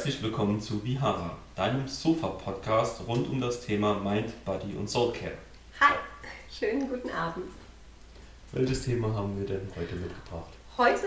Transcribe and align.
herzlich 0.00 0.22
willkommen 0.22 0.60
zu 0.60 0.82
Vihara, 0.82 1.36
deinem 1.56 1.86
Sofa-Podcast 1.86 3.02
rund 3.06 3.28
um 3.28 3.40
das 3.40 3.60
Thema 3.60 3.94
Mind, 3.94 4.32
Body 4.44 4.74
und 4.74 4.88
Soul 4.88 5.12
Care. 5.12 5.36
Hi, 5.78 5.94
schönen 6.50 6.88
guten 6.88 7.10
Abend. 7.10 7.46
Welches 8.52 8.84
Thema 8.84 9.14
haben 9.14 9.38
wir 9.38 9.46
denn 9.46 9.68
heute 9.76 9.94
mitgebracht? 9.96 10.50
Heute 10.78 11.06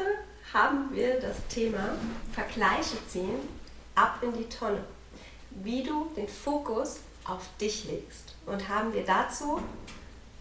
haben 0.53 0.89
wir 0.93 1.19
das 1.19 1.37
Thema 1.47 1.95
Vergleiche 2.33 2.97
ziehen 3.07 3.39
ab 3.95 4.19
in 4.21 4.33
die 4.33 4.49
Tonne. 4.49 4.83
Wie 5.51 5.83
du 5.83 6.09
den 6.15 6.27
Fokus 6.27 6.97
auf 7.25 7.47
dich 7.59 7.85
legst. 7.85 8.35
Und 8.45 8.67
haben 8.67 8.93
wir 8.93 9.05
dazu 9.05 9.61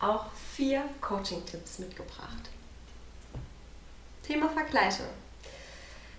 auch 0.01 0.27
vier 0.55 0.83
Coaching-Tipps 1.01 1.79
mitgebracht. 1.79 2.51
Thema 4.23 4.49
Vergleiche 4.49 5.05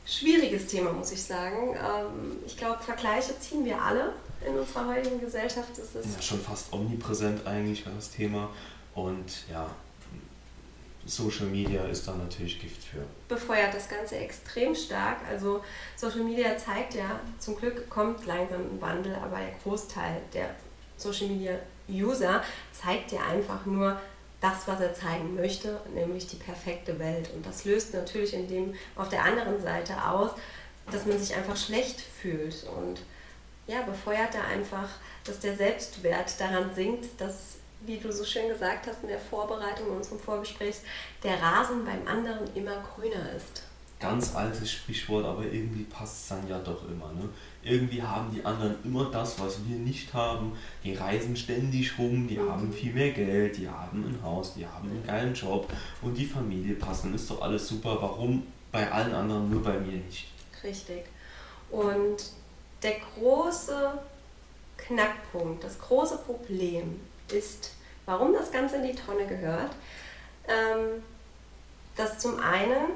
schwieriges 0.05 0.67
Thema, 0.67 0.91
muss 0.91 1.11
ich 1.11 1.23
sagen. 1.23 1.75
Ähm, 1.75 2.37
ich 2.45 2.57
glaube, 2.57 2.81
Vergleiche 2.81 3.37
ziehen 3.39 3.65
wir 3.65 3.81
alle 3.81 4.13
in 4.45 4.57
unserer 4.57 4.87
heutigen 4.87 5.19
Gesellschaft. 5.19 5.69
Das 5.71 6.05
ist 6.05 6.15
ja, 6.15 6.21
schon 6.21 6.39
fast 6.41 6.71
omnipräsent 6.73 7.45
eigentlich 7.47 7.83
das 7.83 8.11
Thema. 8.11 8.49
Und 8.95 9.47
ja, 9.49 9.69
Social 11.05 11.47
Media 11.47 11.83
ist 11.85 12.07
da 12.07 12.13
natürlich 12.13 12.59
Gift 12.61 12.83
für. 12.83 13.05
Befeuert 13.27 13.73
das 13.73 13.89
Ganze 13.89 14.17
extrem 14.17 14.73
stark. 14.73 15.17
Also 15.29 15.61
Social 15.95 16.23
Media 16.23 16.57
zeigt 16.57 16.93
ja, 16.93 17.19
zum 17.39 17.55
Glück 17.57 17.89
kommt 17.89 18.25
langsam 18.25 18.61
ein 18.61 18.81
Wandel, 18.81 19.15
aber 19.15 19.37
der 19.37 19.53
Großteil 19.63 20.21
der 20.33 20.55
Social 20.97 21.27
Media 21.27 21.59
User 21.89 22.43
zeigt 22.71 23.11
ja 23.11 23.21
einfach 23.27 23.65
nur 23.65 23.99
das, 24.39 24.67
was 24.67 24.79
er 24.81 24.93
zeigen 24.93 25.35
möchte, 25.35 25.79
nämlich 25.93 26.27
die 26.27 26.35
perfekte 26.35 26.99
Welt. 26.99 27.29
Und 27.33 27.45
das 27.45 27.65
löst 27.65 27.93
natürlich 27.93 28.33
in 28.33 28.47
dem, 28.47 28.73
auf 28.95 29.09
der 29.09 29.23
anderen 29.23 29.61
Seite 29.61 29.93
aus, 30.05 30.31
dass 30.91 31.05
man 31.05 31.17
sich 31.17 31.35
einfach 31.35 31.55
schlecht 31.55 32.01
fühlt 32.01 32.65
und 32.77 33.01
ja, 33.67 33.81
befeuert 33.83 34.33
da 34.33 34.41
einfach, 34.41 34.89
dass 35.23 35.39
der 35.39 35.55
Selbstwert 35.55 36.39
daran 36.39 36.75
sinkt, 36.75 37.19
dass, 37.19 37.55
wie 37.85 37.97
du 37.97 38.11
so 38.11 38.23
schön 38.23 38.47
gesagt 38.47 38.87
hast 38.87 39.03
in 39.03 39.09
der 39.09 39.19
Vorbereitung 39.19 39.87
in 39.87 39.97
unserem 39.97 40.19
Vorgespräch, 40.19 40.77
der 41.23 41.41
Rasen 41.41 41.85
beim 41.85 42.07
anderen 42.07 42.53
immer 42.55 42.83
grüner 42.95 43.33
ist 43.35 43.63
ganz 44.03 44.35
altes 44.35 44.69
Sprichwort, 44.69 45.25
aber 45.25 45.43
irgendwie 45.43 45.83
passt 45.83 46.23
es 46.23 46.27
dann 46.27 46.47
ja 46.47 46.59
doch 46.59 46.83
immer. 46.89 47.11
Ne? 47.13 47.29
Irgendwie 47.63 48.01
haben 48.01 48.31
die 48.33 48.43
anderen 48.43 48.75
immer 48.83 49.09
das, 49.09 49.39
was 49.39 49.65
wir 49.65 49.77
nicht 49.77 50.13
haben. 50.13 50.57
Die 50.83 50.93
reisen 50.93 51.35
ständig 51.37 51.97
rum, 51.97 52.27
die 52.27 52.37
mhm. 52.37 52.51
haben 52.51 52.73
viel 52.73 52.93
mehr 52.93 53.11
Geld, 53.11 53.57
die 53.57 53.69
haben 53.69 54.03
ein 54.03 54.19
Haus, 54.21 54.55
die 54.55 54.67
haben 54.67 54.89
einen 54.89 55.07
geilen 55.07 55.33
Job 55.33 55.71
und 56.01 56.15
die 56.15 56.25
Familie 56.25 56.75
passen. 56.75 57.13
Ist 57.13 57.29
doch 57.29 57.41
alles 57.41 57.67
super. 57.67 57.97
Warum 58.01 58.45
bei 58.73 58.91
allen 58.91 59.13
anderen 59.13 59.49
nur 59.49 59.63
bei 59.63 59.79
mir 59.79 59.97
nicht? 59.97 60.27
Richtig. 60.63 61.05
Und 61.71 62.17
der 62.81 62.95
große 63.15 63.99
Knackpunkt, 64.75 65.63
das 65.63 65.79
große 65.79 66.17
Problem 66.17 66.99
ist, 67.33 67.71
warum 68.05 68.33
das 68.33 68.51
Ganze 68.51 68.77
in 68.77 68.83
die 68.83 68.95
Tonne 68.95 69.25
gehört, 69.25 69.71
ähm, 70.47 71.03
dass 71.95 72.19
zum 72.19 72.39
einen 72.39 72.91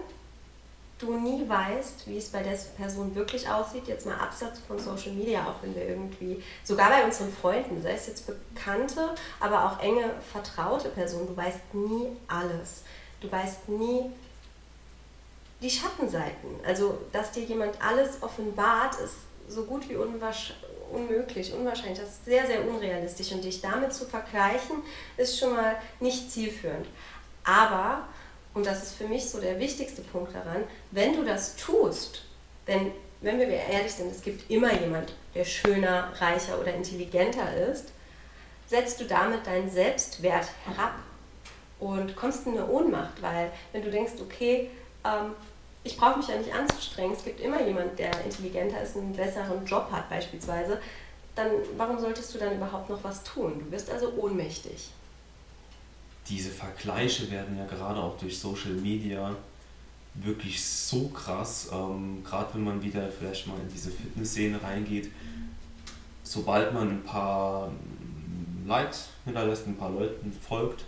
du 0.99 1.13
nie 1.13 1.47
weißt, 1.47 2.07
wie 2.07 2.17
es 2.17 2.29
bei 2.29 2.41
der 2.41 2.57
Person 2.75 3.13
wirklich 3.13 3.47
aussieht, 3.47 3.88
jetzt 3.88 4.05
mal 4.05 4.17
abseits 4.17 4.59
von 4.67 4.79
Social 4.79 5.11
Media, 5.11 5.45
auch 5.45 5.61
wenn 5.61 5.75
wir 5.75 5.88
irgendwie, 5.88 6.44
sogar 6.63 6.89
bei 6.89 7.03
unseren 7.05 7.31
Freunden, 7.31 7.81
sei 7.81 7.91
es 7.91 8.07
jetzt 8.07 8.25
bekannte, 8.25 9.13
aber 9.39 9.66
auch 9.66 9.79
enge, 9.79 10.11
vertraute 10.31 10.89
Personen, 10.89 11.27
du 11.27 11.38
weißt 11.38 11.73
nie 11.73 12.07
alles. 12.28 12.83
Du 13.22 13.31
weißt 13.31 13.69
nie 13.69 14.12
die 15.62 15.69
Schattenseiten. 15.69 16.50
Also, 16.66 16.97
dass 17.12 17.31
dir 17.31 17.44
jemand 17.44 17.81
alles 17.81 18.22
offenbart, 18.22 18.95
ist 19.00 19.16
so 19.47 19.63
gut 19.63 19.88
wie 19.89 19.95
unmöglich, 20.92 21.53
unwahrscheinlich. 21.53 22.00
Das 22.00 22.09
ist 22.09 22.25
sehr, 22.25 22.46
sehr 22.46 22.68
unrealistisch. 22.68 23.31
Und 23.31 23.44
dich 23.44 23.62
damit 23.62 23.94
zu 23.94 24.06
vergleichen, 24.06 24.78
ist 25.18 25.40
schon 25.40 25.56
mal 25.56 25.75
nicht 26.00 26.31
zielführend. 26.31 26.88
Aber 27.44 28.08
und 28.58 28.66
das 28.66 28.81
ist 28.81 28.96
für 28.96 29.08
mich 29.08 29.30
so 29.30 29.40
der 29.40 29.59
wichtigste 29.59 30.02
Punkt 30.02 30.34
daran, 30.34 30.64
wenn 30.90 31.16
du 31.16 31.24
das 31.24 31.56
tust, 31.58 32.24
denn 32.66 32.92
wenn 33.22 33.38
wir 33.38 33.50
ehrlich 33.50 33.94
sind, 33.94 34.12
es 34.12 34.24
gibt 34.24 34.50
immer 34.50 34.74
jemand, 34.74 35.14
der 35.36 35.46
schöner, 35.46 36.12
reicher 36.20 36.59
oder 36.59 36.74
intelligenter 36.74 37.56
ist, 37.72 37.90
setzt 38.66 39.00
du 39.00 39.06
damit 39.06 39.46
deinen 39.46 39.69
Selbstwert 39.69 40.48
herab 40.66 40.96
und 41.80 42.16
kommst 42.16 42.48
in 42.48 42.54
eine 42.54 42.68
Ohnmacht, 42.68 43.22
weil 43.22 43.52
wenn 43.74 43.84
du 43.84 43.92
denkst, 43.92 44.14
okay, 44.19 44.72
ähm, 45.06 45.34
ich 45.88 45.96
brauche 45.96 46.18
mich 46.18 46.28
ja 46.28 46.38
nicht 46.38 46.53
anzustrengen, 46.53 47.14
es 47.14 47.24
gibt 47.24 47.40
immer 47.40 47.66
jemand, 47.66 47.98
der 47.98 48.12
intelligenter 48.25 48.81
ist, 48.81 48.98
einen 48.98 49.14
besseren 49.14 49.66
Job 49.66 49.90
hat 49.90 50.09
beispielsweise, 50.09 50.80
dann 51.34 51.48
warum 51.78 51.98
solltest 51.98 52.34
du 52.34 52.40
dann 52.40 52.56
überhaupt 52.56 52.90
noch 52.90 53.03
was 53.03 53.24
tun? 53.24 53.53
Du 53.64 53.72
wirst 53.72 53.90
also 53.90 54.12
ohnmächtig. 54.18 54.90
Diese 56.28 56.50
Vergleiche 56.50 57.31
werden 57.31 57.58
ja 57.58 57.66
gerade 57.66 58.00
auch 58.02 58.18
durch 58.18 58.38
Social 58.38 58.74
Media 58.74 59.34
wirklich 60.16 60.62
so 60.64 61.08
krass, 61.09 61.70
ähm, 61.72 62.22
gerade 62.24 62.56
wenn 62.56 62.64
man 62.64 62.81
wieder 62.81 63.08
vielleicht 63.09 63.48
mal 63.48 63.58
in 63.59 63.69
diese 63.69 63.92
Fitnessszene 63.92 64.62
reingeht, 64.62 65.09
sobald 66.24 66.74
man 66.74 66.90
ein 66.90 67.04
paar 67.04 67.72
Likes 68.66 69.09
hinterlässt, 69.24 69.68
ein 69.68 69.78
paar 69.78 69.92
Leuten 69.92 70.34
folgt, 70.34 70.84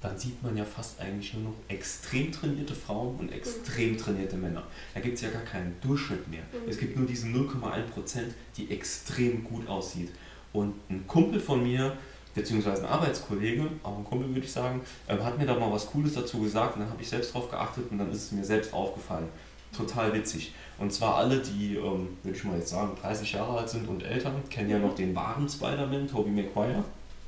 dann 0.00 0.16
sieht 0.16 0.42
man 0.42 0.56
ja 0.56 0.64
fast 0.64 1.00
eigentlich 1.00 1.34
nur 1.34 1.44
noch 1.44 1.54
extrem 1.68 2.30
trainierte 2.30 2.74
Frauen 2.74 3.16
und 3.16 3.32
extrem 3.32 3.92
mhm. 3.92 3.98
trainierte 3.98 4.36
Männer. 4.36 4.62
Da 4.94 5.00
gibt 5.00 5.16
es 5.16 5.22
ja 5.22 5.30
gar 5.30 5.42
keinen 5.42 5.74
Durchschnitt 5.80 6.28
mehr. 6.28 6.42
Mhm. 6.42 6.68
Es 6.68 6.78
gibt 6.78 6.96
nur 6.96 7.06
diese 7.06 7.26
0,1%, 7.26 8.22
die 8.56 8.70
extrem 8.70 9.42
gut 9.42 9.68
aussieht. 9.68 10.10
Und 10.52 10.74
ein 10.88 11.06
Kumpel 11.06 11.40
von 11.40 11.62
mir, 11.62 11.96
beziehungsweise 12.34 12.82
ein 12.82 12.88
Arbeitskollege, 12.88 13.66
auch 13.82 13.98
ein 13.98 14.04
Kumpel 14.04 14.28
würde 14.28 14.46
ich 14.46 14.52
sagen, 14.52 14.82
ähm, 15.08 15.24
hat 15.24 15.36
mir 15.36 15.46
da 15.46 15.54
mal 15.54 15.72
was 15.72 15.86
Cooles 15.86 16.14
dazu 16.14 16.40
gesagt 16.40 16.76
und 16.76 16.82
dann 16.82 16.90
habe 16.90 17.02
ich 17.02 17.08
selbst 17.08 17.34
drauf 17.34 17.50
geachtet 17.50 17.90
und 17.90 17.98
dann 17.98 18.10
ist 18.12 18.24
es 18.24 18.32
mir 18.32 18.44
selbst 18.44 18.72
aufgefallen. 18.72 19.28
Total 19.76 20.14
witzig. 20.14 20.54
Und 20.78 20.92
zwar 20.92 21.16
alle, 21.16 21.40
die, 21.40 21.74
ähm, 21.74 22.16
würde 22.22 22.38
ich 22.38 22.44
mal 22.44 22.56
jetzt 22.56 22.70
sagen, 22.70 22.96
30 23.02 23.32
Jahre 23.32 23.58
alt 23.58 23.68
sind 23.68 23.88
und 23.88 24.02
älter, 24.02 24.32
kennen 24.48 24.70
ja 24.70 24.78
noch 24.78 24.94
den 24.94 25.14
wahren 25.14 25.48
Spider-Man, 25.48 26.08
Tobey 26.08 26.30
Maguire. 26.30 26.84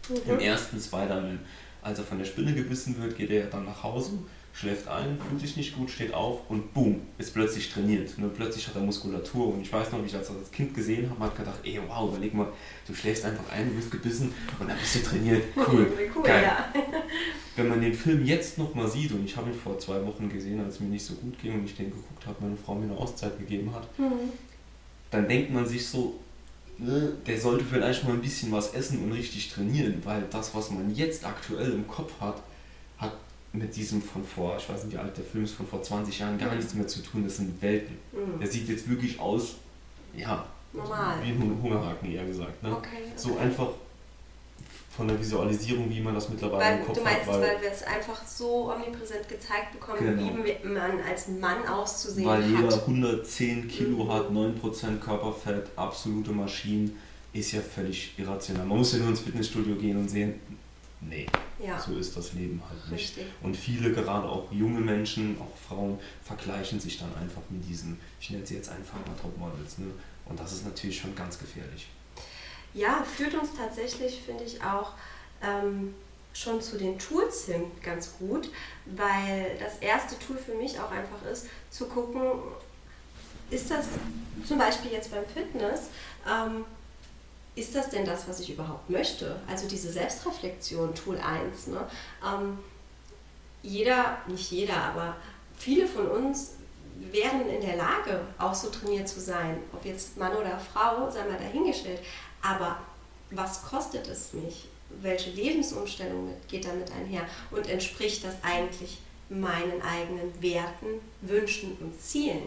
Mhm. 0.09 0.31
Im 0.31 0.39
ersten 0.39 0.81
Spider-Man, 0.81 1.41
als 1.83 1.99
er 1.99 2.05
von 2.05 2.19
der 2.19 2.25
Spinne 2.25 2.55
gebissen 2.55 3.01
wird, 3.01 3.17
geht 3.17 3.31
er 3.31 3.47
dann 3.47 3.65
nach 3.65 3.83
Hause 3.83 4.19
schläft 4.53 4.89
ein, 4.89 5.19
fühlt 5.29 5.41
sich 5.41 5.57
nicht 5.57 5.77
gut, 5.77 5.91
steht 5.91 6.13
auf 6.13 6.41
und 6.51 6.75
boom, 6.75 7.01
ist 7.19 7.33
plötzlich 7.33 7.71
trainiert. 7.71 8.19
Ne? 8.19 8.29
Plötzlich 8.29 8.67
hat 8.67 8.75
er 8.75 8.83
Muskulatur 8.83 9.55
und 9.55 9.63
ich 9.63 9.73
weiß 9.73 9.93
noch, 9.93 10.03
wie 10.03 10.07
ich 10.07 10.13
das 10.13 10.31
als 10.31 10.51
Kind 10.51 10.75
gesehen 10.75 11.09
habe, 11.09 11.25
hat 11.25 11.37
gedacht, 11.37 11.61
ey, 11.65 11.81
wow, 11.89 12.11
überleg 12.11 12.35
mal, 12.35 12.49
du 12.87 12.95
schläfst 12.95 13.25
einfach 13.25 13.51
ein, 13.53 13.71
du 13.71 13.77
wirst 13.77 13.91
gebissen 13.91 14.35
und 14.59 14.69
dann 14.69 14.77
bist 14.79 14.97
du 14.97 14.99
trainiert. 15.01 15.45
Cool, 15.71 15.87
cool 16.17 16.23
geil. 16.23 16.43
Ja. 16.43 16.73
Wenn 17.57 17.69
man 17.69 17.81
den 17.81 17.95
Film 17.95 18.25
jetzt 18.25 18.59
nochmal 18.59 18.89
sieht 18.89 19.13
und 19.13 19.25
ich 19.25 19.37
habe 19.37 19.51
ihn 19.51 19.57
vor 19.57 19.79
zwei 19.79 20.05
Wochen 20.05 20.29
gesehen, 20.29 20.61
als 20.61 20.75
es 20.75 20.81
mir 20.81 20.89
nicht 20.89 21.05
so 21.05 21.15
gut 21.15 21.39
ging 21.41 21.55
und 21.55 21.65
ich 21.65 21.77
den 21.77 21.91
geguckt 21.91 22.27
habe, 22.27 22.37
meine 22.41 22.57
Frau 22.57 22.75
mir 22.75 22.85
eine 22.85 22.97
Auszeit 22.97 23.39
gegeben 23.39 23.73
hat, 23.75 23.87
mhm. 23.99 24.31
dann 25.11 25.29
denkt 25.29 25.53
man 25.53 25.67
sich 25.67 25.87
so, 25.87 26.19
ne, 26.81 27.13
der 27.27 27.41
sollte 27.41 27.65
vielleicht 27.65 28.05
mal 28.05 28.15
ein 28.15 28.21
bisschen 28.21 28.51
was 28.53 28.75
essen 28.75 29.05
und 29.05 29.13
richtig 29.13 29.53
trainieren, 29.53 30.01
weil 30.05 30.25
das, 30.31 30.55
was 30.55 30.71
man 30.71 30.95
jetzt 30.95 31.25
aktuell 31.25 31.73
im 31.73 31.87
Kopf 31.87 32.13
hat, 32.21 32.43
hat 32.99 33.13
mit 33.53 33.75
diesem 33.75 34.01
von 34.03 34.25
vor, 34.25 34.57
ich 34.59 34.69
weiß 34.69 34.85
nicht 34.85 34.95
wie 34.95 34.99
alt 34.99 35.17
der 35.17 35.25
Film 35.25 35.45
ist, 35.45 35.55
von 35.55 35.67
vor 35.67 35.83
20 35.83 36.19
Jahren 36.19 36.39
gar 36.39 36.55
nichts 36.55 36.75
mehr 36.75 36.87
zu 36.87 37.03
tun. 37.03 37.25
Das 37.25 37.37
sind 37.37 37.61
Welten. 37.61 37.97
Mhm. 38.13 38.39
Der 38.39 38.49
sieht 38.49 38.69
jetzt 38.69 38.89
wirklich 38.89 39.19
aus, 39.19 39.57
ja, 40.17 40.47
Normal. 40.73 41.17
wie 41.23 41.31
ein 41.31 41.59
Hungerhaken 41.63 42.13
eher 42.13 42.25
gesagt. 42.25 42.63
Ne? 42.63 42.75
Okay, 42.75 42.89
okay. 42.89 43.13
So 43.17 43.37
einfach 43.39 43.69
von 45.01 45.09
der 45.09 45.19
Visualisierung, 45.19 45.89
wie 45.89 46.01
man 46.01 46.15
das 46.15 46.29
mittlerweile 46.29 46.63
weil, 46.63 46.79
im 46.79 46.85
Kopf 46.85 46.89
hat. 46.91 46.97
Du 46.99 47.03
meinst, 47.03 47.21
hat, 47.21 47.29
weil, 47.29 47.41
weil 47.41 47.63
wir 47.63 47.73
es 47.73 47.83
einfach 47.85 48.23
so 48.27 48.71
omnipräsent 48.71 49.27
gezeigt 49.31 49.73
bekommen, 49.73 49.99
genau. 49.99 50.45
wie 50.45 50.69
man 50.69 51.01
als 51.09 51.29
Mann 51.29 51.67
auszusehen 51.67 52.29
weil 52.29 52.45
hat. 52.45 52.53
Weil 52.53 52.63
jeder 52.65 52.77
110 52.77 53.69
Kilo 53.69 54.05
mhm. 54.05 54.13
hat, 54.13 54.31
9% 54.31 54.99
Körperfett, 54.99 55.71
absolute 55.75 56.33
Maschinen, 56.33 56.99
ist 57.33 57.53
ja 57.53 57.63
völlig 57.63 58.13
irrational. 58.19 58.67
Man 58.67 58.77
muss 58.77 58.93
ja 58.93 58.99
nur 58.99 59.09
ins 59.09 59.21
Fitnessstudio 59.21 59.75
gehen 59.77 59.97
und 59.97 60.11
sehen, 60.11 60.35
nee, 61.01 61.25
ja. 61.65 61.81
so 61.81 61.97
ist 61.97 62.15
das 62.15 62.35
Leben 62.35 62.61
halt 62.69 62.93
nicht. 62.93 63.17
Richtig. 63.17 63.33
Und 63.43 63.57
viele, 63.57 63.93
gerade 63.93 64.29
auch 64.29 64.53
junge 64.53 64.81
Menschen, 64.81 65.39
auch 65.41 65.57
Frauen, 65.67 65.99
vergleichen 66.23 66.79
sich 66.79 66.99
dann 66.99 67.15
einfach 67.19 67.41
mit 67.49 67.67
diesen, 67.67 67.99
ich 68.21 68.29
nenne 68.29 68.45
sie 68.45 68.57
jetzt 68.57 68.69
einfach 68.69 68.99
mal 69.07 69.17
Topmodels. 69.19 69.79
Ne? 69.79 69.87
Und 70.27 70.39
das 70.39 70.53
ist 70.53 70.67
natürlich 70.67 70.99
schon 70.99 71.15
ganz 71.15 71.39
gefährlich. 71.39 71.89
Ja, 72.75 73.03
führt 73.03 73.35
uns 73.35 73.51
tatsächlich, 73.57 74.23
finde 74.23 74.45
ich, 74.45 74.63
auch 74.63 74.93
ähm, 75.43 75.95
schon 76.33 76.61
zu 76.61 76.79
den 76.79 76.99
Tools 76.99 77.47
hin 77.47 77.71
ganz 77.83 78.13
gut, 78.19 78.51
weil 78.87 79.57
das 79.59 79.79
erste 79.79 80.19
Tool 80.19 80.37
für 80.37 80.55
mich 80.55 80.79
auch 80.79 80.91
einfach 80.91 81.23
ist, 81.31 81.47
zu 81.71 81.87
gucken, 81.87 82.23
ist 83.51 83.71
das 83.71 83.87
zum 84.47 84.59
Beispiel 84.59 84.93
jetzt 84.93 85.11
beim 85.11 85.25
Fitness, 85.27 85.89
ähm, 86.29 86.65
ist 87.57 87.75
das 87.75 87.91
denn 87.91 88.05
das, 88.05 88.29
was 88.29 88.41
ich 88.41 88.51
überhaupt 88.51 88.89
möchte? 88.89 89.41
Also 89.49 89.69
diese 89.69 89.91
Selbstreflexion, 89.91 90.95
Tool 90.95 91.19
1. 91.19 91.67
Ne? 91.69 91.87
Ähm, 92.25 92.59
jeder, 93.63 94.19
nicht 94.29 94.51
jeder, 94.53 94.77
aber 94.77 95.17
viele 95.59 95.87
von 95.87 96.07
uns 96.09 96.53
wären 97.13 97.49
in 97.49 97.61
der 97.61 97.77
Lage, 97.77 98.21
auch 98.39 98.55
so 98.55 98.69
trainiert 98.71 99.09
zu 99.09 99.21
sein. 99.21 99.59
Ob 99.73 99.85
jetzt 99.85 100.17
Mann 100.17 100.37
oder 100.37 100.59
Frau, 100.59 101.11
sei 101.11 101.25
mal 101.25 101.39
dahingestellt. 101.39 102.01
Aber 102.43 102.79
was 103.31 103.63
kostet 103.63 104.09
es 104.09 104.33
mich? 104.33 104.69
Welche 105.03 105.31
Lebensumstellung 105.31 106.35
geht 106.49 106.67
damit 106.67 106.91
einher? 106.93 107.27
Und 107.51 107.69
entspricht 107.69 108.25
das 108.25 108.35
eigentlich 108.43 108.99
meinen 109.29 109.81
eigenen 109.83 110.43
Werten, 110.43 111.01
Wünschen 111.21 111.77
und 111.81 112.01
Zielen? 112.01 112.43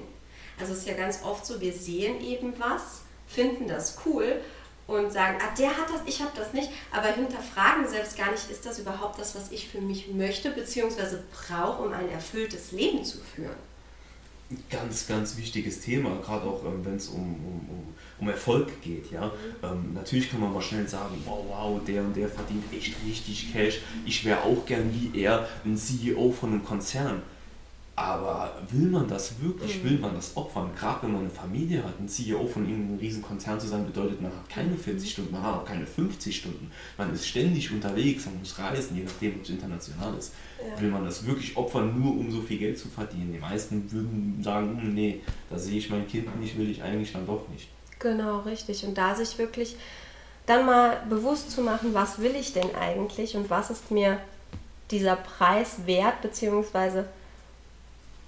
Also 0.59 0.73
es 0.73 0.79
ist 0.79 0.87
ja 0.87 0.93
ganz 0.93 1.23
oft 1.23 1.45
so, 1.45 1.59
wir 1.61 1.73
sehen 1.73 2.21
eben 2.21 2.53
was, 2.59 3.01
finden 3.27 3.67
das 3.67 3.97
cool 4.05 4.41
und 4.85 5.11
sagen, 5.11 5.37
ah, 5.41 5.53
der 5.57 5.69
hat 5.69 5.89
das, 5.89 6.01
ich 6.05 6.21
habe 6.21 6.31
das 6.35 6.53
nicht, 6.53 6.69
aber 6.91 7.07
hinterfragen 7.07 7.87
selbst 7.87 8.17
gar 8.17 8.31
nicht, 8.31 8.49
ist 8.51 8.65
das 8.65 8.79
überhaupt 8.79 9.17
das, 9.19 9.35
was 9.35 9.51
ich 9.51 9.69
für 9.69 9.81
mich 9.81 10.09
möchte 10.09 10.51
bzw. 10.51 11.17
brauche, 11.31 11.83
um 11.83 11.93
ein 11.93 12.09
erfülltes 12.09 12.71
Leben 12.71 13.03
zu 13.03 13.19
führen. 13.19 13.55
Ganz, 14.69 15.07
ganz 15.07 15.37
wichtiges 15.37 15.79
Thema, 15.81 16.17
gerade 16.17 16.45
auch 16.45 16.63
ähm, 16.65 16.85
wenn 16.85 16.97
es 16.97 17.07
um, 17.07 17.21
um, 17.21 17.69
um, 17.69 17.95
Erfolg 18.27 18.81
geht. 18.81 19.11
Ja? 19.11 19.31
Ähm, 19.61 19.93
natürlich 19.93 20.29
kann 20.29 20.39
man 20.39 20.53
mal 20.53 20.61
schnell 20.61 20.87
sagen, 20.87 21.15
wow, 21.25 21.45
wow, 21.47 21.81
der 21.85 22.03
und 22.03 22.15
der 22.15 22.27
verdient 22.27 22.65
echt 22.73 22.95
richtig 23.05 23.53
Cash, 23.53 23.79
ich 24.05 24.23
wäre 24.25 24.41
auch 24.41 24.65
gern 24.65 24.91
wie 24.93 25.19
er 25.19 25.47
ein 25.65 25.77
CEO 25.77 26.31
von 26.31 26.51
einem 26.51 26.63
Konzern. 26.63 27.21
Aber 27.95 28.59
will 28.71 28.89
man 28.89 29.07
das 29.07 29.39
wirklich, 29.39 29.83
mhm. 29.83 29.89
will 29.89 29.99
man 29.99 30.15
das 30.15 30.35
opfern? 30.35 30.71
Gerade 30.75 31.03
wenn 31.03 31.11
man 31.11 31.21
eine 31.21 31.29
Familie 31.29 31.83
hat, 31.83 31.99
ein 31.99 32.07
CEO 32.07 32.47
von 32.47 32.67
irgendeinem 32.67 32.97
riesen 32.97 33.21
Konzern 33.21 33.59
zu 33.59 33.67
sein, 33.67 33.85
bedeutet, 33.85 34.19
man 34.19 34.31
hat 34.31 34.49
keine 34.49 34.75
40 34.75 35.07
mhm. 35.07 35.11
Stunden, 35.11 35.31
man 35.31 35.43
hat 35.43 35.53
auch 35.53 35.65
keine 35.65 35.85
50 35.85 36.35
Stunden. 36.35 36.71
Man 36.97 37.13
ist 37.13 37.27
ständig 37.27 37.71
unterwegs, 37.71 38.25
man 38.25 38.39
muss 38.39 38.57
reisen, 38.57 38.97
je 38.97 39.03
nachdem, 39.03 39.35
ob 39.35 39.43
es 39.43 39.49
international 39.49 40.17
ist. 40.17 40.33
Ja. 40.57 40.81
Will 40.81 40.89
man 40.89 41.05
das 41.05 41.23
wirklich 41.27 41.55
opfern, 41.55 41.99
nur 41.99 42.17
um 42.17 42.31
so 42.31 42.41
viel 42.41 42.57
Geld 42.57 42.79
zu 42.79 42.87
verdienen? 42.87 43.31
Die 43.31 43.39
meisten 43.39 43.91
würden 43.91 44.39
sagen, 44.41 44.81
hm, 44.81 44.95
nee, 44.95 45.21
da 45.51 45.59
sehe 45.59 45.77
ich 45.77 45.91
mein 45.91 46.07
Kind 46.07 46.39
nicht, 46.39 46.57
will 46.57 46.71
ich 46.71 46.81
eigentlich 46.81 47.13
dann 47.13 47.27
doch 47.27 47.47
nicht. 47.49 47.67
Genau, 48.03 48.39
richtig. 48.39 48.85
Und 48.85 48.97
da 48.97 49.15
sich 49.15 49.37
wirklich 49.37 49.77
dann 50.45 50.65
mal 50.65 51.01
bewusst 51.09 51.51
zu 51.51 51.61
machen, 51.61 51.93
was 51.93 52.19
will 52.19 52.35
ich 52.35 52.51
denn 52.51 52.75
eigentlich 52.75 53.37
und 53.37 53.49
was 53.49 53.69
ist 53.69 53.91
mir 53.91 54.19
dieser 54.91 55.15
Preis 55.15 55.85
wert, 55.85 56.21
beziehungsweise 56.21 57.07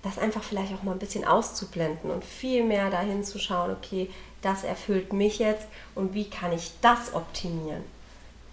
das 0.01 0.17
einfach 0.17 0.43
vielleicht 0.43 0.73
auch 0.73 0.83
mal 0.83 0.93
ein 0.93 0.99
bisschen 0.99 1.25
auszublenden 1.25 2.09
und 2.09 2.23
viel 2.23 2.63
mehr 2.63 2.89
dahin 2.89 3.25
zu 3.25 3.37
schauen, 3.37 3.71
okay, 3.71 4.09
das 4.41 4.63
erfüllt 4.63 5.11
mich 5.11 5.39
jetzt 5.39 5.67
und 5.93 6.13
wie 6.13 6.29
kann 6.29 6.53
ich 6.53 6.71
das 6.79 7.13
optimieren. 7.13 7.83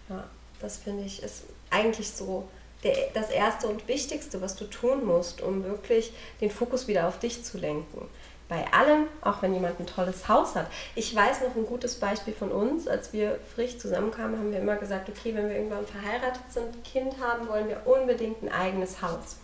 Ja, 0.08 0.24
das 0.60 0.78
finde 0.78 1.04
ich 1.04 1.22
ist 1.22 1.44
eigentlich 1.70 2.10
so 2.10 2.48
der, 2.82 2.96
das 3.14 3.30
Erste 3.30 3.68
und 3.68 3.86
Wichtigste, 3.86 4.40
was 4.40 4.56
du 4.56 4.64
tun 4.64 5.06
musst, 5.06 5.40
um 5.40 5.62
wirklich 5.62 6.12
den 6.40 6.50
Fokus 6.50 6.88
wieder 6.88 7.06
auf 7.06 7.20
dich 7.20 7.44
zu 7.44 7.58
lenken. 7.58 8.08
Bei 8.52 8.70
allem, 8.70 9.06
auch 9.22 9.40
wenn 9.40 9.54
jemand 9.54 9.80
ein 9.80 9.86
tolles 9.86 10.28
Haus 10.28 10.54
hat. 10.56 10.66
Ich 10.94 11.16
weiß 11.16 11.40
noch 11.40 11.56
ein 11.56 11.64
gutes 11.64 11.94
Beispiel 11.94 12.34
von 12.34 12.52
uns, 12.52 12.86
als 12.86 13.14
wir 13.14 13.38
frisch 13.54 13.78
zusammenkamen, 13.78 14.38
haben 14.38 14.52
wir 14.52 14.58
immer 14.58 14.76
gesagt, 14.76 15.08
okay, 15.08 15.34
wenn 15.34 15.48
wir 15.48 15.56
irgendwann 15.56 15.86
verheiratet 15.86 16.42
sind, 16.50 16.84
Kind 16.84 17.14
haben, 17.18 17.48
wollen 17.48 17.66
wir 17.68 17.80
unbedingt 17.86 18.42
ein 18.42 18.52
eigenes 18.52 19.00
Haus. 19.00 19.36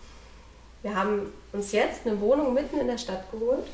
Wir 0.83 0.95
haben 0.95 1.33
uns 1.55 1.73
jetzt 1.73 2.07
eine 2.07 2.21
Wohnung 2.21 2.53
mitten 2.53 2.79
in 2.79 2.87
der 2.87 2.99
Stadt 2.99 3.25
geholt 3.31 3.67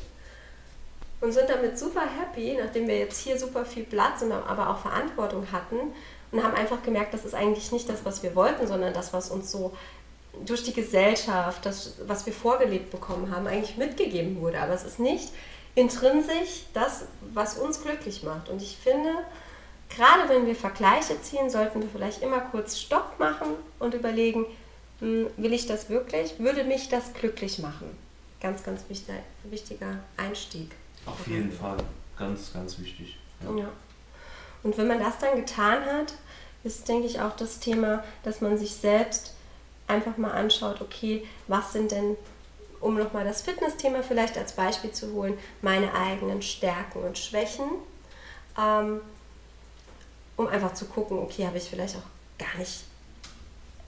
und 1.19 1.33
sind 1.33 1.49
damit 1.49 1.77
super 1.77 2.03
happy, 2.03 2.57
nachdem 2.57 2.87
wir 2.87 2.97
jetzt 2.97 3.19
hier 3.19 3.37
super 3.37 3.65
viel 3.65 3.83
Platz 3.83 4.21
und 4.21 4.31
aber 4.31 4.69
auch 4.69 4.77
Verantwortung 4.77 5.51
hatten 5.51 5.93
und 6.31 6.41
haben 6.41 6.53
einfach 6.53 6.81
gemerkt, 6.81 7.13
das 7.13 7.25
ist 7.25 7.35
eigentlich 7.35 7.73
nicht 7.73 7.89
das, 7.89 8.05
was 8.05 8.23
wir 8.23 8.35
wollten, 8.35 8.67
sondern 8.67 8.93
das, 8.93 9.11
was 9.11 9.31
uns 9.31 9.51
so 9.51 9.73
durch 10.45 10.63
die 10.63 10.73
Gesellschaft, 10.73 11.65
das, 11.65 11.93
was 12.05 12.25
wir 12.25 12.33
vorgelebt 12.33 12.91
bekommen 12.91 13.33
haben, 13.33 13.47
eigentlich 13.47 13.77
mitgegeben 13.77 14.41
wurde. 14.41 14.59
Aber 14.59 14.73
es 14.73 14.83
ist 14.83 14.99
nicht 14.99 15.29
intrinsisch 15.75 16.65
das, 16.73 17.05
was 17.33 17.57
uns 17.57 17.81
glücklich 17.81 18.23
macht. 18.23 18.49
Und 18.49 18.61
ich 18.61 18.77
finde, 18.77 19.09
gerade 19.89 20.29
wenn 20.29 20.45
wir 20.45 20.55
Vergleiche 20.55 21.21
ziehen, 21.21 21.49
sollten 21.49 21.81
wir 21.81 21.89
vielleicht 21.89 22.21
immer 22.21 22.39
kurz 22.39 22.79
Stopp 22.79 23.19
machen 23.19 23.47
und 23.79 23.93
überlegen, 23.93 24.45
hm, 24.99 25.27
will 25.37 25.53
ich 25.53 25.67
das 25.67 25.89
wirklich? 25.89 26.39
Würde 26.39 26.63
mich 26.63 26.89
das 26.89 27.13
glücklich 27.13 27.59
machen? 27.59 27.97
Ganz, 28.39 28.63
ganz 28.63 28.81
wichtiger, 28.87 29.19
wichtiger 29.43 29.99
Einstieg. 30.17 30.71
Auf 31.05 31.27
jeden 31.27 31.51
Fall, 31.51 31.77
ganz, 32.17 32.53
ganz 32.53 32.79
wichtig. 32.79 33.17
Ja. 33.43 33.63
ja. 33.63 33.69
Und 34.63 34.77
wenn 34.77 34.87
man 34.87 34.99
das 34.99 35.19
dann 35.19 35.35
getan 35.35 35.85
hat, 35.85 36.13
ist, 36.63 36.87
denke 36.87 37.05
ich, 37.05 37.21
auch 37.21 37.35
das 37.35 37.59
Thema, 37.59 38.03
dass 38.23 38.41
man 38.41 38.57
sich 38.57 38.73
selbst 38.73 39.34
einfach 39.87 40.17
mal 40.17 40.31
anschaut, 40.31 40.81
okay, 40.81 41.25
was 41.47 41.73
sind 41.73 41.91
denn, 41.91 42.17
um 42.81 42.95
nochmal 42.95 43.25
das 43.25 43.41
Fitness-Thema 43.41 44.03
vielleicht 44.03 44.37
als 44.37 44.53
Beispiel 44.53 44.91
zu 44.91 45.13
holen, 45.13 45.37
meine 45.61 45.93
eigenen 45.93 46.41
Stärken 46.41 47.03
und 47.03 47.17
Schwächen, 47.17 47.65
ähm, 48.59 49.01
um 50.37 50.47
einfach 50.47 50.73
zu 50.73 50.85
gucken, 50.85 51.19
okay, 51.19 51.45
habe 51.45 51.57
ich 51.57 51.69
vielleicht 51.69 51.95
auch 51.95 52.37
gar 52.37 52.57
nicht 52.57 52.83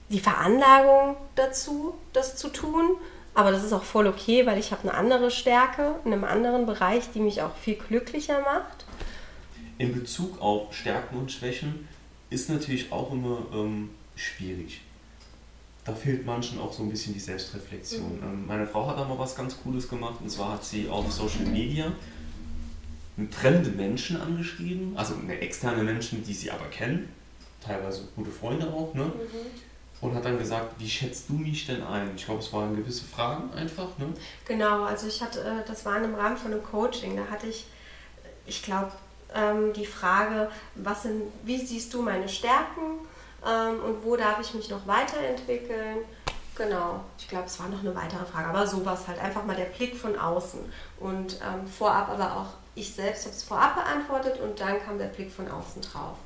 die 0.10 0.20
Veranlagung 0.20 1.18
dazu, 1.36 1.96
das 2.14 2.38
zu 2.38 2.50
tun. 2.50 2.98
Aber 3.34 3.52
das 3.52 3.64
ist 3.64 3.74
auch 3.74 3.84
voll 3.84 4.08
okay, 4.08 4.46
weil 4.46 4.58
ich 4.58 4.72
habe 4.72 4.84
eine 4.84 4.94
andere 4.96 5.30
Stärke 5.30 5.96
in 6.06 6.14
einem 6.14 6.24
anderen 6.24 6.66
Bereich, 6.66 7.12
die 7.14 7.20
mich 7.20 7.42
auch 7.42 7.56
viel 7.56 7.76
glücklicher 7.76 8.42
macht. 8.42 8.86
In 9.78 9.94
Bezug 9.94 10.42
auf 10.42 10.74
Stärken 10.74 11.18
und 11.18 11.32
Schwächen 11.32 11.88
ist 12.32 12.50
natürlich 12.50 12.92
auch 12.92 13.12
immer 13.12 13.46
ähm, 13.54 13.92
schwierig. 14.16 14.82
Da 15.88 15.94
fehlt 15.94 16.26
manchen 16.26 16.60
auch 16.60 16.72
so 16.72 16.84
ein 16.84 16.90
bisschen 16.90 17.14
die 17.14 17.20
Selbstreflexion. 17.20 18.18
Mhm. 18.18 18.24
Ähm, 18.24 18.46
meine 18.46 18.68
Frau 18.68 18.88
hat 18.88 19.00
da 19.00 19.06
mal 19.06 19.18
was 19.18 19.36
ganz 19.36 19.56
Cooles 19.64 19.90
gemacht 19.90 20.16
und 20.22 20.30
zwar 20.30 20.54
hat 20.54 20.64
sie 20.64 20.88
auf 20.90 21.12
Social 21.12 21.46
Media 21.46 21.92
fremde 23.32 23.72
Menschen 23.72 24.22
angeschrieben, 24.22 24.96
also 24.96 25.16
externe 25.28 25.84
Menschen, 25.84 26.24
die 26.24 26.34
sie 26.34 26.52
aber 26.52 26.66
kennen, 26.66 27.10
teilweise 27.66 28.04
gute 28.16 28.30
Freunde 28.30 28.68
auch, 28.68 28.94
ne? 28.94 29.06
Mhm 29.06 29.68
und 30.02 30.16
hat 30.16 30.26
dann 30.26 30.38
gesagt, 30.38 30.74
wie 30.80 30.90
schätzt 30.90 31.30
du 31.30 31.34
mich 31.34 31.66
denn 31.66 31.84
ein? 31.84 32.12
Ich 32.16 32.26
glaube, 32.26 32.42
es 32.42 32.54
waren 32.54 32.76
gewisse 32.76 33.06
Fragen 33.06 33.52
einfach, 33.54 33.98
ne? 33.98 34.14
Genau, 34.46 34.84
also 34.84 35.08
ich 35.08 35.22
hatte, 35.22 35.42
äh, 35.42 35.68
das 35.68 35.86
war 35.86 35.98
im 35.98 36.16
Rahmen 36.16 36.38
von 36.38 36.52
einem 36.52 36.64
Coaching, 36.64 37.16
da 37.16 37.26
hatte 37.32 37.48
ich, 37.48 37.66
ich 38.46 38.62
glaube, 38.62 38.92
ähm, 39.34 39.74
die 39.74 39.86
Frage, 39.86 40.52
was 40.76 41.04
sind, 41.04 41.24
wie 41.44 41.58
siehst 41.58 41.94
du 41.94 42.02
meine 42.02 42.30
Stärken 42.30 43.00
ähm, 43.48 43.84
und 43.84 44.04
wo 44.04 44.16
darf 44.16 44.40
ich 44.42 44.54
mich 44.54 44.70
noch 44.70 44.86
weiterentwickeln? 44.86 46.00
Genau, 46.56 47.02
ich 47.20 47.28
glaube, 47.28 47.46
es 47.46 47.60
war 47.60 47.70
noch 47.70 47.82
eine 47.82 47.96
weitere 47.96 48.26
Frage, 48.26 48.48
aber 48.48 48.66
sowas 48.66 49.08
halt 49.08 49.20
einfach 49.20 49.46
mal 49.46 49.56
der 49.56 49.66
Blick 49.66 49.96
von 49.96 50.18
außen 50.18 50.60
und 51.00 51.34
ähm, 51.34 51.68
vorab 51.68 52.10
aber 52.10 52.36
auch 52.36 52.48
ich 52.78 52.94
selbst 52.94 53.26
habe 53.26 53.36
es 53.36 53.44
vorab 53.44 53.76
beantwortet 53.76 54.40
und 54.40 54.60
dann 54.60 54.80
kam 54.80 54.98
der 54.98 55.08
Blick 55.08 55.32
von 55.32 55.48
außen 55.48 55.82
drauf. 55.82 56.18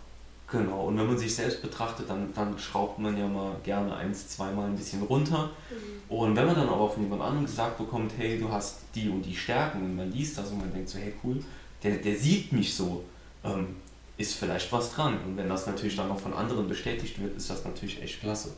Genau, 0.52 0.88
und 0.88 0.98
wenn 0.98 1.08
man 1.08 1.18
sich 1.18 1.34
selbst 1.34 1.62
betrachtet, 1.62 2.10
dann, 2.10 2.34
dann 2.34 2.60
schraubt 2.60 3.00
man 3.00 3.18
ja 3.18 3.26
mal 3.26 3.56
gerne 3.64 3.96
eins, 3.96 4.28
zweimal 4.28 4.66
ein 4.66 4.76
bisschen 4.76 5.02
runter. 5.04 5.50
Mhm. 5.70 6.14
Und 6.14 6.36
wenn 6.36 6.46
man 6.46 6.56
dann 6.56 6.68
aber 6.68 6.90
von 6.90 7.04
jemand 7.04 7.22
anderem 7.22 7.46
gesagt 7.46 7.78
bekommt, 7.78 8.12
hey, 8.18 8.38
du 8.38 8.52
hast 8.52 8.80
die 8.94 9.08
und 9.08 9.22
die 9.22 9.36
Stärken, 9.36 9.82
und 9.82 9.96
man 9.96 10.12
liest 10.12 10.38
das 10.38 10.52
und 10.52 10.60
man 10.60 10.74
denkt 10.74 10.90
so, 10.90 11.00
hey 11.00 11.14
cool, 11.24 11.42
der, 11.82 11.96
der 11.98 12.16
sieht 12.18 12.52
mich 12.52 12.76
so, 12.76 13.06
ähm, 13.46 13.78
ist 14.22 14.36
vielleicht 14.36 14.72
was 14.72 14.94
dran. 14.94 15.20
Und 15.26 15.38
wenn 15.38 15.50
das 15.50 15.68
natürlich 15.68 15.96
dann 15.96 16.08
noch 16.08 16.20
von 16.20 16.34
anderen 16.34 16.68
bestätigt 16.68 17.22
wird, 17.22 17.36
ist 17.38 17.50
das 17.50 17.66
natürlich 17.66 18.02
echt 18.02 18.22
klasse. 18.22 18.54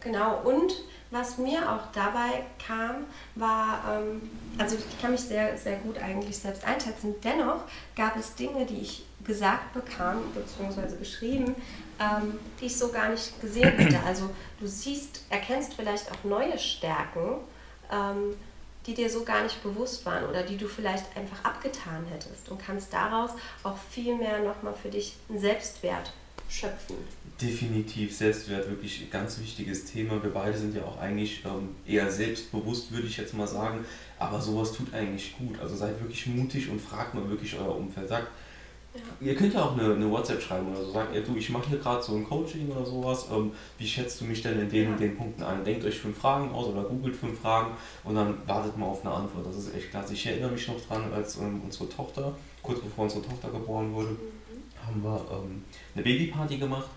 Genau, 0.00 0.40
und 0.44 0.72
was 1.10 1.38
mir 1.38 1.70
auch 1.70 1.92
dabei 1.92 2.44
kam, 2.64 3.04
war, 3.36 3.96
ähm, 3.96 4.22
also 4.58 4.76
ich 4.76 5.00
kann 5.00 5.12
mich 5.12 5.20
sehr, 5.20 5.56
sehr 5.56 5.76
gut 5.78 5.98
eigentlich 5.98 6.36
selbst 6.36 6.64
einschätzen. 6.64 7.14
Dennoch 7.22 7.60
gab 7.94 8.16
es 8.16 8.34
Dinge, 8.34 8.66
die 8.66 8.80
ich 8.82 9.04
gesagt 9.24 9.72
bekam, 9.72 10.18
beziehungsweise 10.34 10.96
beschrieben, 10.96 11.54
ähm, 12.00 12.38
die 12.60 12.66
ich 12.66 12.76
so 12.76 12.90
gar 12.90 13.08
nicht 13.08 13.40
gesehen 13.40 13.70
hätte. 13.76 13.98
Also 14.04 14.30
du 14.60 14.66
siehst, 14.66 15.22
erkennst 15.30 15.74
vielleicht 15.74 16.10
auch 16.10 16.24
neue 16.24 16.58
Stärken, 16.58 17.38
ähm, 17.90 18.36
die 18.86 18.94
dir 18.94 19.10
so 19.10 19.24
gar 19.24 19.42
nicht 19.42 19.62
bewusst 19.62 20.06
waren 20.06 20.28
oder 20.28 20.42
die 20.42 20.56
du 20.56 20.68
vielleicht 20.68 21.16
einfach 21.16 21.44
abgetan 21.44 22.04
hättest 22.06 22.48
und 22.48 22.58
kannst 22.58 22.92
daraus 22.92 23.30
auch 23.62 23.76
viel 23.90 24.16
mehr 24.16 24.38
nochmal 24.42 24.74
für 24.74 24.88
dich 24.88 25.14
einen 25.28 25.38
Selbstwert 25.38 26.12
schöpfen. 26.48 26.96
Definitiv 27.40 28.16
Selbstwert, 28.16 28.68
wirklich 28.70 29.02
ein 29.02 29.10
ganz 29.10 29.38
wichtiges 29.40 29.84
Thema. 29.84 30.22
Wir 30.22 30.30
beide 30.30 30.56
sind 30.56 30.74
ja 30.74 30.84
auch 30.84 30.98
eigentlich 30.98 31.44
ähm, 31.44 31.74
eher 31.86 32.10
selbstbewusst, 32.10 32.92
würde 32.92 33.08
ich 33.08 33.16
jetzt 33.16 33.34
mal 33.34 33.46
sagen. 33.46 33.84
Aber 34.18 34.40
sowas 34.40 34.72
tut 34.72 34.94
eigentlich 34.94 35.36
gut. 35.36 35.58
Also 35.60 35.76
seid 35.76 36.00
wirklich 36.00 36.26
mutig 36.26 36.70
und 36.70 36.80
fragt 36.80 37.14
mal 37.14 37.28
wirklich 37.28 37.58
euer 37.58 37.76
Umfeld. 37.76 38.08
Sagt. 38.08 38.28
Ihr 39.20 39.34
könnt 39.34 39.54
ja 39.54 39.62
auch 39.62 39.76
eine, 39.76 39.94
eine 39.94 40.10
WhatsApp 40.10 40.42
schreiben 40.42 40.68
oder 40.68 40.84
so. 40.84 40.92
Sagt 40.92 41.14
ihr, 41.14 41.22
du, 41.22 41.36
ich 41.36 41.50
mache 41.50 41.68
hier 41.68 41.78
gerade 41.78 42.02
so 42.02 42.14
ein 42.14 42.24
Coaching 42.24 42.70
oder 42.70 42.84
sowas. 42.84 43.26
Ähm, 43.32 43.52
wie 43.78 43.86
schätzt 43.86 44.20
du 44.20 44.24
mich 44.24 44.42
denn 44.42 44.60
in 44.60 44.68
den 44.68 44.92
und 44.92 45.00
den 45.00 45.16
Punkten 45.16 45.42
ein? 45.42 45.64
Denkt 45.64 45.84
euch 45.84 45.98
fünf 45.98 46.18
Fragen 46.18 46.50
aus 46.52 46.66
oder 46.66 46.82
googelt 46.82 47.16
fünf 47.16 47.40
Fragen 47.40 47.72
und 48.04 48.14
dann 48.14 48.34
wartet 48.46 48.76
mal 48.76 48.86
auf 48.86 49.04
eine 49.04 49.14
Antwort. 49.14 49.46
Das 49.46 49.56
ist 49.56 49.74
echt 49.74 49.90
klasse. 49.90 50.14
Ich 50.14 50.26
erinnere 50.26 50.52
mich 50.52 50.66
noch 50.68 50.80
dran, 50.86 51.12
als 51.14 51.36
ähm, 51.36 51.60
unsere 51.64 51.88
Tochter, 51.88 52.34
kurz 52.62 52.80
bevor 52.80 53.04
unsere 53.04 53.22
Tochter 53.22 53.50
geboren 53.50 53.92
wurde, 53.92 54.10
mhm. 54.10 54.86
haben 54.86 55.02
wir 55.02 55.20
ähm, 55.32 55.64
eine 55.94 56.04
Babyparty 56.04 56.58
gemacht. 56.58 56.88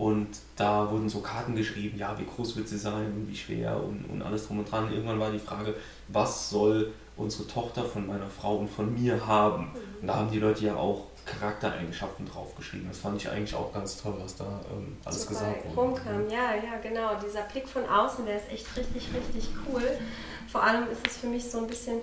Und 0.00 0.28
da 0.56 0.90
wurden 0.90 1.10
so 1.10 1.20
Karten 1.20 1.54
geschrieben, 1.54 1.98
ja, 1.98 2.18
wie 2.18 2.24
groß 2.24 2.56
wird 2.56 2.66
sie 2.66 2.78
sein 2.78 3.04
und 3.04 3.28
wie 3.28 3.36
schwer 3.36 3.76
und, 3.84 4.06
und 4.06 4.22
alles 4.22 4.46
drum 4.46 4.60
und 4.60 4.72
dran. 4.72 4.90
Irgendwann 4.90 5.20
war 5.20 5.30
die 5.30 5.38
Frage, 5.38 5.74
was 6.08 6.48
soll 6.48 6.94
unsere 7.18 7.46
Tochter 7.46 7.84
von 7.84 8.06
meiner 8.06 8.30
Frau 8.30 8.56
und 8.56 8.70
von 8.70 8.94
mir 8.94 9.26
haben? 9.26 9.68
Und 10.00 10.06
da 10.06 10.16
haben 10.16 10.30
die 10.30 10.38
Leute 10.38 10.64
ja 10.64 10.76
auch 10.76 11.08
Charaktereigenschaften 11.26 12.26
draufgeschrieben. 12.26 12.88
Das 12.88 12.98
fand 12.98 13.20
ich 13.20 13.28
eigentlich 13.28 13.54
auch 13.54 13.72
ganz 13.72 14.00
toll, 14.00 14.14
was 14.18 14.36
da 14.36 14.60
ähm, 14.70 14.96
alles 15.04 15.22
so 15.22 15.28
gesagt 15.28 15.64
wurde. 15.66 15.76
Rumkam. 15.76 16.28
Ja, 16.28 16.54
ja, 16.54 16.78
genau. 16.82 17.10
Dieser 17.24 17.42
Blick 17.42 17.68
von 17.68 17.88
außen, 17.88 18.26
der 18.26 18.36
ist 18.36 18.50
echt 18.50 18.66
richtig, 18.76 19.08
richtig 19.14 19.48
cool. 19.66 19.82
Vor 20.50 20.62
allem 20.62 20.90
ist 20.90 21.06
es 21.06 21.16
für 21.18 21.26
mich 21.26 21.48
so 21.50 21.58
ein 21.58 21.66
bisschen 21.66 22.00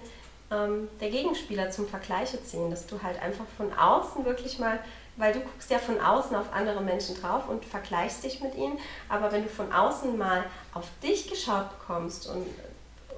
ähm, 0.52 0.88
der 1.02 1.10
Gegenspieler 1.10 1.70
zum 1.72 1.88
Vergleiche 1.88 2.42
ziehen, 2.44 2.70
dass 2.70 2.88
du 2.88 3.02
halt 3.02 3.22
einfach 3.22 3.46
von 3.58 3.74
außen 3.74 4.24
wirklich 4.26 4.60
mal, 4.60 4.80
weil 5.18 5.34
du 5.34 5.40
guckst 5.42 5.70
ja 5.70 5.80
von 5.80 6.00
außen 6.00 6.36
auf 6.36 6.54
andere 6.54 6.82
Menschen 6.82 7.20
drauf 7.20 7.50
und 7.50 7.66
vergleichst 7.66 8.24
dich 8.24 8.42
mit 8.42 8.56
ihnen, 8.56 8.78
aber 9.10 9.32
wenn 9.32 9.44
du 9.44 9.50
von 9.50 9.72
außen 9.72 10.18
mal 10.18 10.46
auf 10.74 10.86
dich 11.04 11.30
geschaut 11.30 11.70
bekommst 11.80 12.28
und 12.28 12.46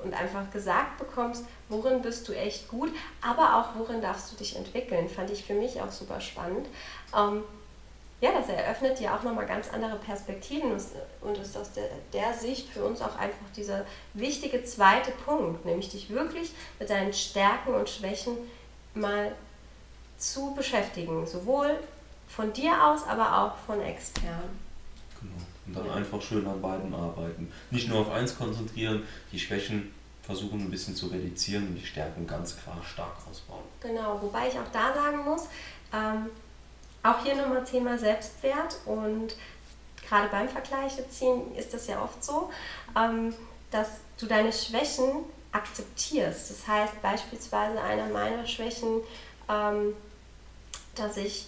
und 0.04 0.14
einfach 0.14 0.50
gesagt 0.52 0.98
bekommst, 0.98 1.46
worin 1.68 2.02
bist 2.02 2.28
du 2.28 2.34
echt 2.34 2.68
gut, 2.68 2.92
aber 3.22 3.58
auch 3.58 3.80
worin 3.80 4.02
darfst 4.02 4.32
du 4.32 4.36
dich 4.36 4.56
entwickeln, 4.56 5.10
fand 5.10 5.30
ich 5.30 5.44
für 5.44 5.54
mich 5.54 5.82
auch 5.82 5.92
super 5.92 6.20
spannend. 6.22 6.68
Ähm, 7.16 7.44
ja, 8.22 8.32
das 8.34 8.50
eröffnet 8.50 9.00
dir 9.00 9.14
auch 9.14 9.24
nochmal 9.24 9.46
ganz 9.46 9.70
andere 9.72 9.96
Perspektiven 9.96 10.74
und 11.22 11.38
ist 11.38 11.58
aus 11.58 11.72
der, 11.72 11.90
der, 12.12 12.34
Sicht 12.34 12.68
für 12.68 12.84
uns 12.84 13.02
auch 13.02 13.16
einfach 13.18 13.46
dieser 13.56 13.86
wichtige 14.14 14.64
zweite 14.66 15.12
Punkt, 15.12 15.64
nämlich 15.66 15.90
dich 15.90 16.10
wirklich 16.10 16.52
mit 16.80 16.90
deinen 16.90 17.14
Stärken 17.14 17.74
und 17.74 17.90
Schwächen 17.90 18.36
mal 18.94 19.32
zu 20.18 20.54
beschäftigen, 20.54 21.26
sowohl 21.26 21.80
von 22.28 22.52
dir 22.52 22.86
aus, 22.86 23.08
aber 23.08 23.38
auch 23.42 23.58
von 23.66 23.80
extern. 23.82 24.60
Genau. 25.22 25.49
Und 25.76 25.86
dann 25.86 25.98
einfach 25.98 26.22
schön 26.22 26.48
an 26.48 26.62
beiden 26.62 26.94
arbeiten. 26.94 27.52
Nicht 27.72 27.90
nur 27.90 28.00
auf 28.00 28.12
eins 28.12 28.38
konzentrieren, 28.38 29.04
die 29.32 29.40
Schwächen 29.40 29.94
versuchen 30.22 30.60
ein 30.60 30.70
bisschen 30.70 30.96
zu 30.96 31.08
reduzieren 31.08 31.68
und 31.68 31.76
die 31.76 31.86
Stärken 31.86 32.28
ganz 32.28 32.56
klar 32.56 32.78
stark 32.84 33.16
ausbauen. 33.30 33.64
Genau, 33.82 34.22
wobei 34.22 34.48
ich 34.48 34.54
auch 34.54 34.72
da 34.72 34.94
sagen 34.94 35.26
muss, 35.26 35.48
ähm, 35.92 36.30
auch 37.02 37.24
hier 37.24 37.36
nochmal 37.36 37.64
Thema 37.64 37.98
Selbstwert 37.98 38.78
und 38.86 39.36
gerade 40.08 40.28
beim 40.30 40.50
Vergleiche 40.50 41.08
ziehen 41.10 41.56
ist 41.56 41.74
das 41.74 41.88
ja 41.88 42.04
oft 42.04 42.24
so, 42.24 42.52
ähm, 42.96 43.34
dass 43.72 44.02
du 44.20 44.26
deine 44.28 44.52
Schwächen 44.52 45.24
akzeptierst. 45.52 46.52
Das 46.52 46.68
heißt 46.68 47.02
beispielsweise 47.02 47.82
einer 47.82 48.08
meiner 48.10 48.46
Schwächen, 48.46 49.02
ähm, 49.50 49.94
dass 50.96 51.18
ich 51.18 51.48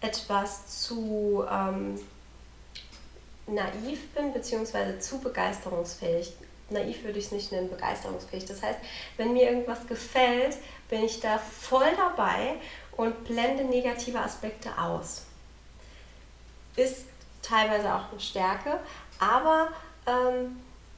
etwas 0.00 0.82
zu 0.82 1.44
ähm, 1.50 1.98
naiv 3.46 4.08
bin, 4.14 4.32
beziehungsweise 4.32 4.98
zu 4.98 5.18
begeisterungsfähig. 5.18 6.32
Naiv 6.70 7.04
würde 7.04 7.18
ich 7.18 7.26
es 7.26 7.32
nicht 7.32 7.52
nennen, 7.52 7.68
begeisterungsfähig. 7.68 8.46
Das 8.46 8.62
heißt, 8.62 8.78
wenn 9.16 9.32
mir 9.32 9.50
irgendwas 9.50 9.86
gefällt, 9.86 10.56
bin 10.88 11.04
ich 11.04 11.20
da 11.20 11.38
voll 11.38 11.90
dabei 11.96 12.54
und 12.92 13.24
blende 13.24 13.64
negative 13.64 14.18
Aspekte 14.18 14.70
aus. 14.78 15.22
Ist 16.76 17.04
teilweise 17.42 17.94
auch 17.94 18.10
eine 18.10 18.20
Stärke, 18.20 18.80
aber 19.18 19.68
ähm, 20.06 20.56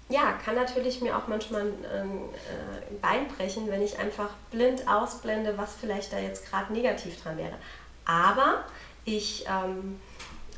ja, 0.09 0.33
kann 0.45 0.55
natürlich 0.55 1.01
mir 1.01 1.17
auch 1.17 1.27
manchmal 1.27 1.63
ein, 1.63 1.85
äh, 1.85 2.91
ein 2.91 3.01
Bein 3.01 3.29
brechen, 3.29 3.69
wenn 3.69 3.83
ich 3.83 3.99
einfach 3.99 4.31
blind 4.53 4.87
ausblende, 4.89 5.59
was 5.59 5.75
vielleicht 5.75 6.13
da 6.13 6.19
jetzt 6.19 6.49
gerade 6.49 6.73
negativ 6.73 7.21
dran 7.23 7.37
wäre. 7.37 7.57
Aber 8.05 8.65
ich 9.05 9.45
ähm, 9.49 10.01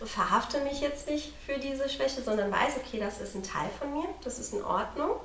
verhafte 0.06 0.60
mich 0.60 0.80
jetzt 0.80 1.08
nicht 1.08 1.32
für 1.44 1.58
diese 1.58 1.88
Schwäche, 1.88 2.22
sondern 2.22 2.50
weiß, 2.50 2.74
okay, 2.76 3.00
das 3.00 3.20
ist 3.20 3.34
ein 3.34 3.42
Teil 3.42 3.68
von 3.78 3.92
mir, 3.92 4.08
das 4.24 4.38
ist 4.38 4.52
in 4.52 4.64
Ordnung. 4.64 5.16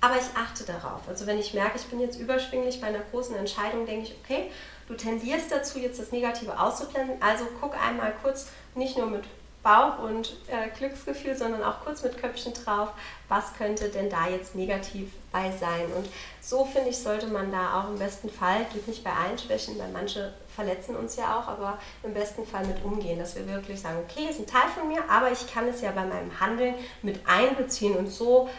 Aber 0.00 0.16
ich 0.16 0.34
achte 0.34 0.64
darauf. 0.64 1.02
Also 1.08 1.26
wenn 1.26 1.38
ich 1.38 1.52
merke, 1.52 1.76
ich 1.76 1.86
bin 1.86 2.00
jetzt 2.00 2.18
überschwinglich 2.18 2.80
bei 2.80 2.86
einer 2.86 3.02
großen 3.10 3.36
Entscheidung, 3.36 3.84
denke 3.84 4.04
ich, 4.04 4.16
okay, 4.24 4.50
du 4.88 4.94
tendierst 4.94 5.52
dazu, 5.52 5.78
jetzt 5.78 6.00
das 6.00 6.10
Negative 6.10 6.58
auszublenden. 6.58 7.20
Also 7.20 7.46
guck 7.60 7.76
einmal 7.76 8.14
kurz, 8.22 8.48
nicht 8.74 8.96
nur 8.96 9.06
mit 9.06 9.24
Bauch 9.62 9.98
und 9.98 10.36
äh, 10.46 10.70
Glücksgefühl, 10.76 11.36
sondern 11.36 11.62
auch 11.62 11.84
kurz 11.84 12.02
mit 12.02 12.16
Köpfchen 12.16 12.54
drauf, 12.54 12.88
was 13.28 13.52
könnte 13.54 13.90
denn 13.90 14.08
da 14.08 14.26
jetzt 14.28 14.54
negativ 14.54 15.10
bei 15.32 15.52
sein. 15.52 15.84
Und 15.94 16.08
so 16.50 16.64
finde 16.64 16.90
ich, 16.90 16.98
sollte 16.98 17.28
man 17.28 17.52
da 17.52 17.80
auch 17.80 17.88
im 17.90 17.98
besten 17.98 18.28
Fall, 18.28 18.66
geht 18.72 18.88
nicht 18.88 19.04
bei 19.04 19.12
allen 19.12 19.38
Schwächen, 19.38 19.78
weil 19.78 19.88
manche 19.92 20.34
verletzen 20.52 20.96
uns 20.96 21.14
ja 21.14 21.38
auch, 21.38 21.46
aber 21.46 21.78
im 22.02 22.12
besten 22.12 22.44
Fall 22.44 22.66
mit 22.66 22.84
umgehen, 22.84 23.20
dass 23.20 23.36
wir 23.36 23.46
wirklich 23.46 23.80
sagen, 23.80 23.98
okay, 24.02 24.28
ist 24.28 24.40
ein 24.40 24.48
Teil 24.48 24.68
von 24.74 24.88
mir, 24.88 25.08
aber 25.08 25.30
ich 25.30 25.46
kann 25.46 25.68
es 25.68 25.80
ja 25.80 25.92
bei 25.92 26.04
meinem 26.04 26.40
Handeln 26.40 26.74
mit 27.02 27.20
einbeziehen 27.24 27.96
und 27.96 28.08
so 28.08 28.50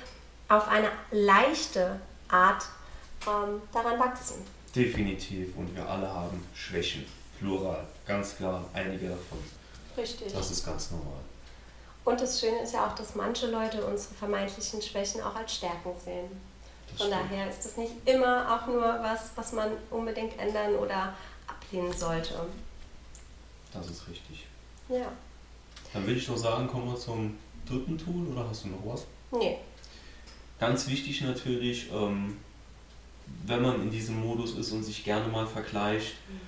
auf 0.48 0.70
eine 0.70 0.88
leichte 1.12 2.00
Art 2.30 2.64
ähm, 3.28 3.62
daran 3.74 4.00
wachsen. 4.00 4.36
Definitiv 4.74 5.58
und 5.58 5.76
wir 5.76 5.86
alle 5.86 6.08
haben 6.08 6.48
Schwächen, 6.56 7.06
plural, 7.40 7.86
ganz 8.08 8.38
klar, 8.38 8.64
einige 8.74 9.10
davon. 9.10 9.40
Richtig. 9.98 10.32
Das 10.32 10.50
ist 10.50 10.66
ganz 10.66 10.92
normal. 10.92 11.20
Und 12.06 12.22
das 12.22 12.40
Schöne 12.40 12.62
ist 12.64 12.74
ja 12.74 12.88
auch, 12.88 12.96
dass 12.96 13.16
manche 13.16 13.48
Leute 13.48 13.86
unsere 13.86 14.14
vermeintlichen 14.14 14.82
Schwächen 14.82 15.22
auch 15.22 15.36
als 15.36 15.56
Stärken 15.56 15.92
sehen. 16.02 16.51
Von 16.98 17.10
daher 17.10 17.50
ist 17.50 17.66
das 17.66 17.78
nicht 17.78 17.94
immer 18.06 18.54
auch 18.54 18.68
nur 18.68 18.82
was, 18.82 19.32
was 19.36 19.54
man 19.54 19.72
unbedingt 19.90 20.38
ändern 20.40 20.76
oder 20.76 21.16
ablehnen 21.48 21.94
sollte. 21.94 22.34
Das 23.74 23.90
ist 23.90 24.08
richtig. 24.08 24.46
Ja. 24.90 25.12
Dann 25.94 26.06
würde 26.06 26.20
ich 26.20 26.26
doch 26.26 26.38
sagen, 26.38 26.68
kommen 26.68 26.92
wir 26.92 26.98
zum 26.98 27.38
dritten 27.66 27.98
Tool 27.98 28.28
oder 28.28 28.48
hast 28.48 28.66
du 28.66 28.70
noch 28.70 28.86
was? 28.86 29.06
Nee. 29.32 29.58
Ganz 30.60 30.88
wichtig 30.88 31.22
natürlich, 31.22 31.92
ähm, 31.92 32.38
wenn 33.46 33.62
man 33.62 33.82
in 33.82 33.92
diesem 33.92 34.22
Modus 34.22 34.56
ist 34.56 34.72
und 34.72 34.84
sich 34.84 35.04
gerne 35.04 35.28
mal 35.28 35.48
vergleicht, 35.48 36.16
mhm. 36.28 36.40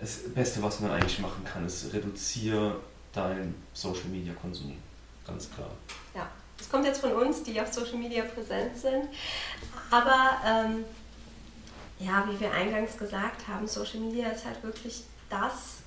das 0.00 0.32
Beste, 0.34 0.62
was 0.62 0.80
man 0.80 0.90
eigentlich 0.90 1.18
machen 1.18 1.44
kann, 1.44 1.64
ist 1.66 1.92
reduziere 1.92 2.76
deinen 3.12 3.54
Social 3.72 4.08
Media 4.10 4.34
Konsum. 4.34 4.76
Ganz 5.26 5.50
klar. 5.50 5.70
Ja, 6.14 6.30
das 6.64 6.70
kommt 6.70 6.86
jetzt 6.86 7.00
von 7.02 7.12
uns, 7.12 7.42
die 7.42 7.60
auf 7.60 7.70
Social 7.70 7.98
Media 7.98 8.24
präsent 8.24 8.78
sind. 8.78 9.08
Aber 9.90 10.38
ähm, 10.46 10.84
ja, 11.98 12.26
wie 12.30 12.40
wir 12.40 12.50
eingangs 12.52 12.96
gesagt 12.96 13.46
haben, 13.46 13.68
Social 13.68 14.00
Media 14.00 14.28
ist 14.28 14.46
halt 14.46 14.62
wirklich 14.62 15.04
das 15.28 15.82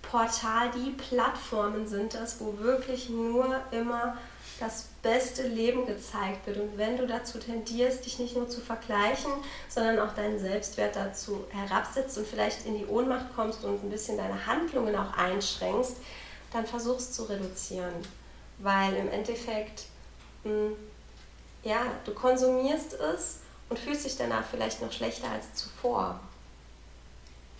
Portal, 0.00 0.70
die 0.74 0.92
Plattformen 0.92 1.86
sind 1.86 2.14
das, 2.14 2.40
wo 2.40 2.56
wirklich 2.58 3.10
nur 3.10 3.60
immer 3.70 4.16
das 4.58 4.88
beste 5.02 5.46
Leben 5.46 5.84
gezeigt 5.84 6.46
wird. 6.46 6.56
Und 6.56 6.78
wenn 6.78 6.96
du 6.96 7.06
dazu 7.06 7.38
tendierst, 7.38 8.06
dich 8.06 8.18
nicht 8.18 8.34
nur 8.34 8.48
zu 8.48 8.62
vergleichen, 8.62 9.30
sondern 9.68 9.98
auch 9.98 10.14
deinen 10.14 10.38
Selbstwert 10.38 10.96
dazu 10.96 11.44
herabsetzt 11.50 12.16
und 12.16 12.26
vielleicht 12.26 12.64
in 12.64 12.78
die 12.78 12.86
Ohnmacht 12.86 13.26
kommst 13.36 13.62
und 13.62 13.84
ein 13.84 13.90
bisschen 13.90 14.16
deine 14.16 14.46
Handlungen 14.46 14.96
auch 14.96 15.12
einschränkst, 15.18 15.98
dann 16.50 16.66
versuchst 16.66 17.14
zu 17.14 17.24
reduzieren. 17.24 17.92
Weil 18.58 18.94
im 18.94 19.10
Endeffekt, 19.10 19.84
mh, 20.44 20.50
hm, 20.50 20.76
ja, 21.64 21.82
du 22.04 22.12
konsumierst 22.12 22.94
es 22.94 23.40
und 23.68 23.78
fühlst 23.78 24.04
dich 24.04 24.16
danach 24.16 24.44
vielleicht 24.44 24.80
noch 24.80 24.92
schlechter 24.92 25.30
als 25.30 25.52
zuvor. 25.54 26.20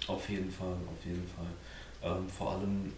Auf 0.06 0.28
jeden 0.28 0.50
Fall, 0.50 0.73
auf 0.73 1.04
jeden 1.04 1.28
Fall. 1.28 1.47
Ähm, 2.02 2.28
vor 2.30 2.52
allem, 2.52 2.94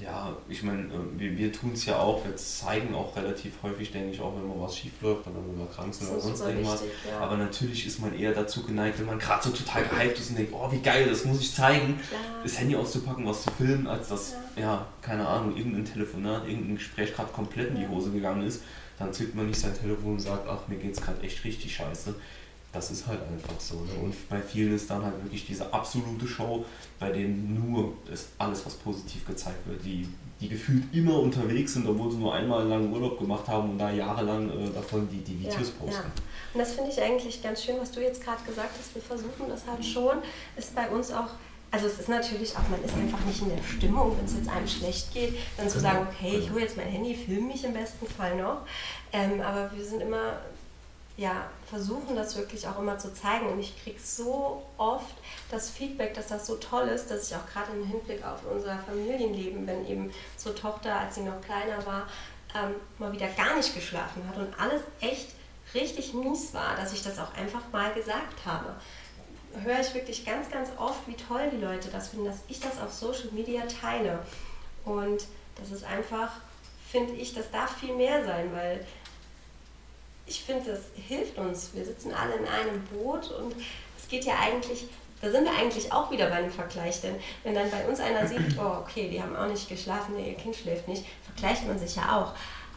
ja, 0.00 0.36
ich 0.48 0.62
meine, 0.62 0.82
äh, 0.82 1.18
wir, 1.18 1.36
wir 1.36 1.52
tun 1.52 1.72
es 1.74 1.86
ja 1.86 1.98
auch, 1.98 2.24
wir 2.24 2.34
zeigen 2.36 2.94
auch 2.94 3.14
relativ 3.16 3.52
häufig, 3.62 3.92
denke 3.92 4.10
ich, 4.10 4.20
auch 4.20 4.34
wenn 4.36 4.48
mal 4.48 4.60
was 4.64 4.76
schief 4.76 4.92
läuft 5.00 5.26
oder 5.26 5.36
wenn 5.36 5.58
wir 5.58 5.66
krank 5.66 5.94
sind 5.94 6.10
oder 6.10 6.20
sonst 6.20 6.40
irgendwas. 6.40 6.82
Ja. 7.08 7.20
Aber 7.20 7.36
natürlich 7.36 7.86
ist 7.86 8.00
man 8.00 8.18
eher 8.18 8.32
dazu 8.32 8.62
geneigt, 8.64 8.98
wenn 8.98 9.06
man 9.06 9.18
gerade 9.18 9.44
so 9.44 9.50
total 9.50 9.84
gehypt 9.84 10.18
ist 10.18 10.30
und 10.30 10.38
denkt, 10.38 10.52
oh, 10.52 10.70
wie 10.72 10.80
geil, 10.80 11.06
das 11.08 11.24
muss 11.24 11.40
ich 11.40 11.54
zeigen, 11.54 12.00
Klar. 12.08 12.20
das 12.42 12.58
Handy 12.58 12.76
auszupacken, 12.76 13.26
was 13.26 13.42
zu 13.42 13.50
filmen, 13.52 13.86
als 13.86 14.08
dass, 14.08 14.34
ja, 14.56 14.62
ja 14.62 14.86
keine 15.02 15.26
Ahnung, 15.26 15.56
irgendein 15.56 15.84
Telefonat, 15.84 16.48
irgendein 16.48 16.76
Gespräch 16.76 17.14
gerade 17.14 17.32
komplett 17.32 17.68
in 17.68 17.76
die 17.76 17.88
Hose 17.88 18.10
gegangen 18.10 18.46
ist 18.46 18.62
dann 18.98 19.12
zückt 19.12 19.34
man 19.34 19.46
nicht 19.46 19.58
sein 19.58 19.74
Telefon 19.74 20.12
und 20.12 20.20
sagt, 20.20 20.46
ach, 20.48 20.68
mir 20.68 20.76
geht's 20.76 21.00
gerade 21.00 21.20
echt 21.22 21.44
richtig 21.44 21.74
scheiße. 21.74 22.14
Das 22.74 22.90
ist 22.90 23.06
halt 23.06 23.20
einfach 23.22 23.58
so. 23.58 23.76
Ne? 23.76 23.92
Und 24.02 24.28
bei 24.28 24.42
vielen 24.42 24.74
ist 24.74 24.90
dann 24.90 25.04
halt 25.04 25.22
wirklich 25.22 25.46
diese 25.46 25.72
absolute 25.72 26.26
Show, 26.26 26.64
bei 26.98 27.10
denen 27.10 27.54
nur 27.54 27.94
ist 28.12 28.28
alles, 28.36 28.66
was 28.66 28.74
positiv 28.74 29.26
gezeigt 29.26 29.66
wird, 29.66 29.84
die, 29.84 30.08
die 30.40 30.48
gefühlt 30.48 30.82
immer 30.92 31.20
unterwegs 31.20 31.74
sind, 31.74 31.86
obwohl 31.86 32.10
sie 32.10 32.18
nur 32.18 32.34
einmal 32.34 32.66
lang 32.66 32.92
Urlaub 32.92 33.18
gemacht 33.18 33.46
haben 33.48 33.70
und 33.70 33.78
da 33.78 33.90
jahrelang 33.90 34.50
äh, 34.50 34.70
davon 34.70 35.08
die, 35.08 35.18
die 35.18 35.38
Videos 35.38 35.54
ja, 35.54 35.84
posten. 35.86 35.92
Ja. 35.92 36.22
Und 36.52 36.60
das 36.60 36.72
finde 36.72 36.90
ich 36.90 37.00
eigentlich 37.00 37.42
ganz 37.42 37.62
schön, 37.62 37.76
was 37.80 37.92
du 37.92 38.00
jetzt 38.00 38.22
gerade 38.22 38.42
gesagt 38.44 38.70
hast. 38.78 38.94
Wir 38.94 39.02
versuchen 39.02 39.48
das 39.48 39.66
halt 39.66 39.84
schon, 39.84 40.18
ist 40.56 40.74
bei 40.74 40.88
uns 40.90 41.12
auch 41.12 41.30
also 41.74 41.88
es 41.88 41.98
ist 41.98 42.08
natürlich 42.08 42.56
auch, 42.56 42.68
man 42.70 42.84
ist 42.84 42.94
einfach 42.94 43.18
nicht 43.24 43.42
in 43.42 43.48
der 43.48 43.60
Stimmung, 43.60 44.16
wenn 44.16 44.24
es 44.24 44.36
jetzt 44.36 44.48
einem 44.48 44.68
schlecht 44.68 45.12
geht, 45.12 45.34
dann 45.56 45.68
zu 45.68 45.80
sagen, 45.80 46.06
okay, 46.08 46.36
ich 46.38 46.48
hole 46.52 46.60
jetzt 46.60 46.76
mein 46.76 46.86
Handy, 46.86 47.16
filme 47.16 47.48
mich 47.48 47.64
im 47.64 47.72
besten 47.72 48.06
Fall 48.06 48.36
noch. 48.36 48.58
Ähm, 49.12 49.40
aber 49.40 49.72
wir 49.74 49.84
sind 49.84 50.00
immer, 50.00 50.38
ja, 51.16 51.48
versuchen 51.68 52.16
das 52.16 52.36
wirklich 52.36 52.66
auch 52.66 52.78
immer 52.78 52.98
zu 52.98 53.12
zeigen. 53.14 53.46
Und 53.48 53.60
ich 53.60 53.80
kriege 53.82 54.00
so 54.00 54.64
oft 54.76 55.14
das 55.50 55.70
Feedback, 55.70 56.14
dass 56.14 56.28
das 56.28 56.46
so 56.46 56.56
toll 56.56 56.88
ist, 56.88 57.10
dass 57.10 57.30
ich 57.30 57.36
auch 57.36 57.46
gerade 57.52 57.72
im 57.72 57.84
Hinblick 57.86 58.24
auf 58.24 58.40
unser 58.50 58.78
Familienleben, 58.78 59.66
wenn 59.66 59.86
eben 59.86 60.12
so 60.36 60.50
Tochter, 60.50 60.98
als 60.98 61.14
sie 61.14 61.22
noch 61.22 61.40
kleiner 61.40 61.84
war, 61.86 62.08
ähm, 62.54 62.74
mal 62.98 63.12
wieder 63.12 63.28
gar 63.28 63.56
nicht 63.56 63.74
geschlafen 63.74 64.22
hat 64.28 64.36
und 64.36 64.60
alles 64.60 64.82
echt 65.00 65.30
richtig 65.72 66.14
mies 66.14 66.52
war, 66.52 66.76
dass 66.76 66.92
ich 66.92 67.02
das 67.02 67.18
auch 67.18 67.34
einfach 67.34 67.62
mal 67.72 67.92
gesagt 67.92 68.44
habe 68.44 68.74
höre 69.62 69.80
ich 69.80 69.94
wirklich 69.94 70.24
ganz, 70.24 70.50
ganz 70.50 70.70
oft, 70.78 71.06
wie 71.06 71.14
toll 71.14 71.50
die 71.52 71.62
Leute 71.62 71.88
das 71.90 72.08
finden, 72.08 72.26
dass 72.26 72.42
ich 72.48 72.60
das 72.60 72.80
auf 72.80 72.92
Social 72.92 73.30
Media 73.32 73.62
teile. 73.66 74.18
Und 74.84 75.24
das 75.56 75.70
ist 75.70 75.84
einfach, 75.84 76.32
finde 76.88 77.14
ich, 77.14 77.34
das 77.34 77.50
darf 77.50 77.76
viel 77.78 77.94
mehr 77.94 78.24
sein, 78.24 78.52
weil 78.52 78.84
ich 80.26 80.42
finde, 80.42 80.72
das 80.72 80.80
hilft 80.94 81.38
uns. 81.38 81.70
Wir 81.74 81.84
sitzen 81.84 82.12
alle 82.12 82.34
in 82.34 82.46
einem 82.46 82.84
Boot 82.84 83.30
und 83.30 83.54
es 83.98 84.08
geht 84.08 84.24
ja 84.24 84.34
eigentlich, 84.40 84.86
da 85.20 85.30
sind 85.30 85.44
wir 85.44 85.52
eigentlich 85.52 85.92
auch 85.92 86.10
wieder 86.10 86.26
bei 86.26 86.36
einem 86.36 86.50
Vergleich, 86.50 87.00
denn 87.00 87.16
wenn 87.42 87.54
dann 87.54 87.70
bei 87.70 87.86
uns 87.86 88.00
einer 88.00 88.26
sieht, 88.26 88.40
oh 88.58 88.78
okay, 88.82 89.08
die 89.08 89.22
haben 89.22 89.36
auch 89.36 89.46
nicht 89.48 89.68
geschlafen, 89.68 90.18
ihr 90.18 90.34
Kind 90.34 90.56
schläft 90.56 90.88
nicht, 90.88 91.04
vergleicht 91.24 91.66
man 91.66 91.78
sich 91.78 91.96
ja 91.96 92.20
auch. 92.20 92.32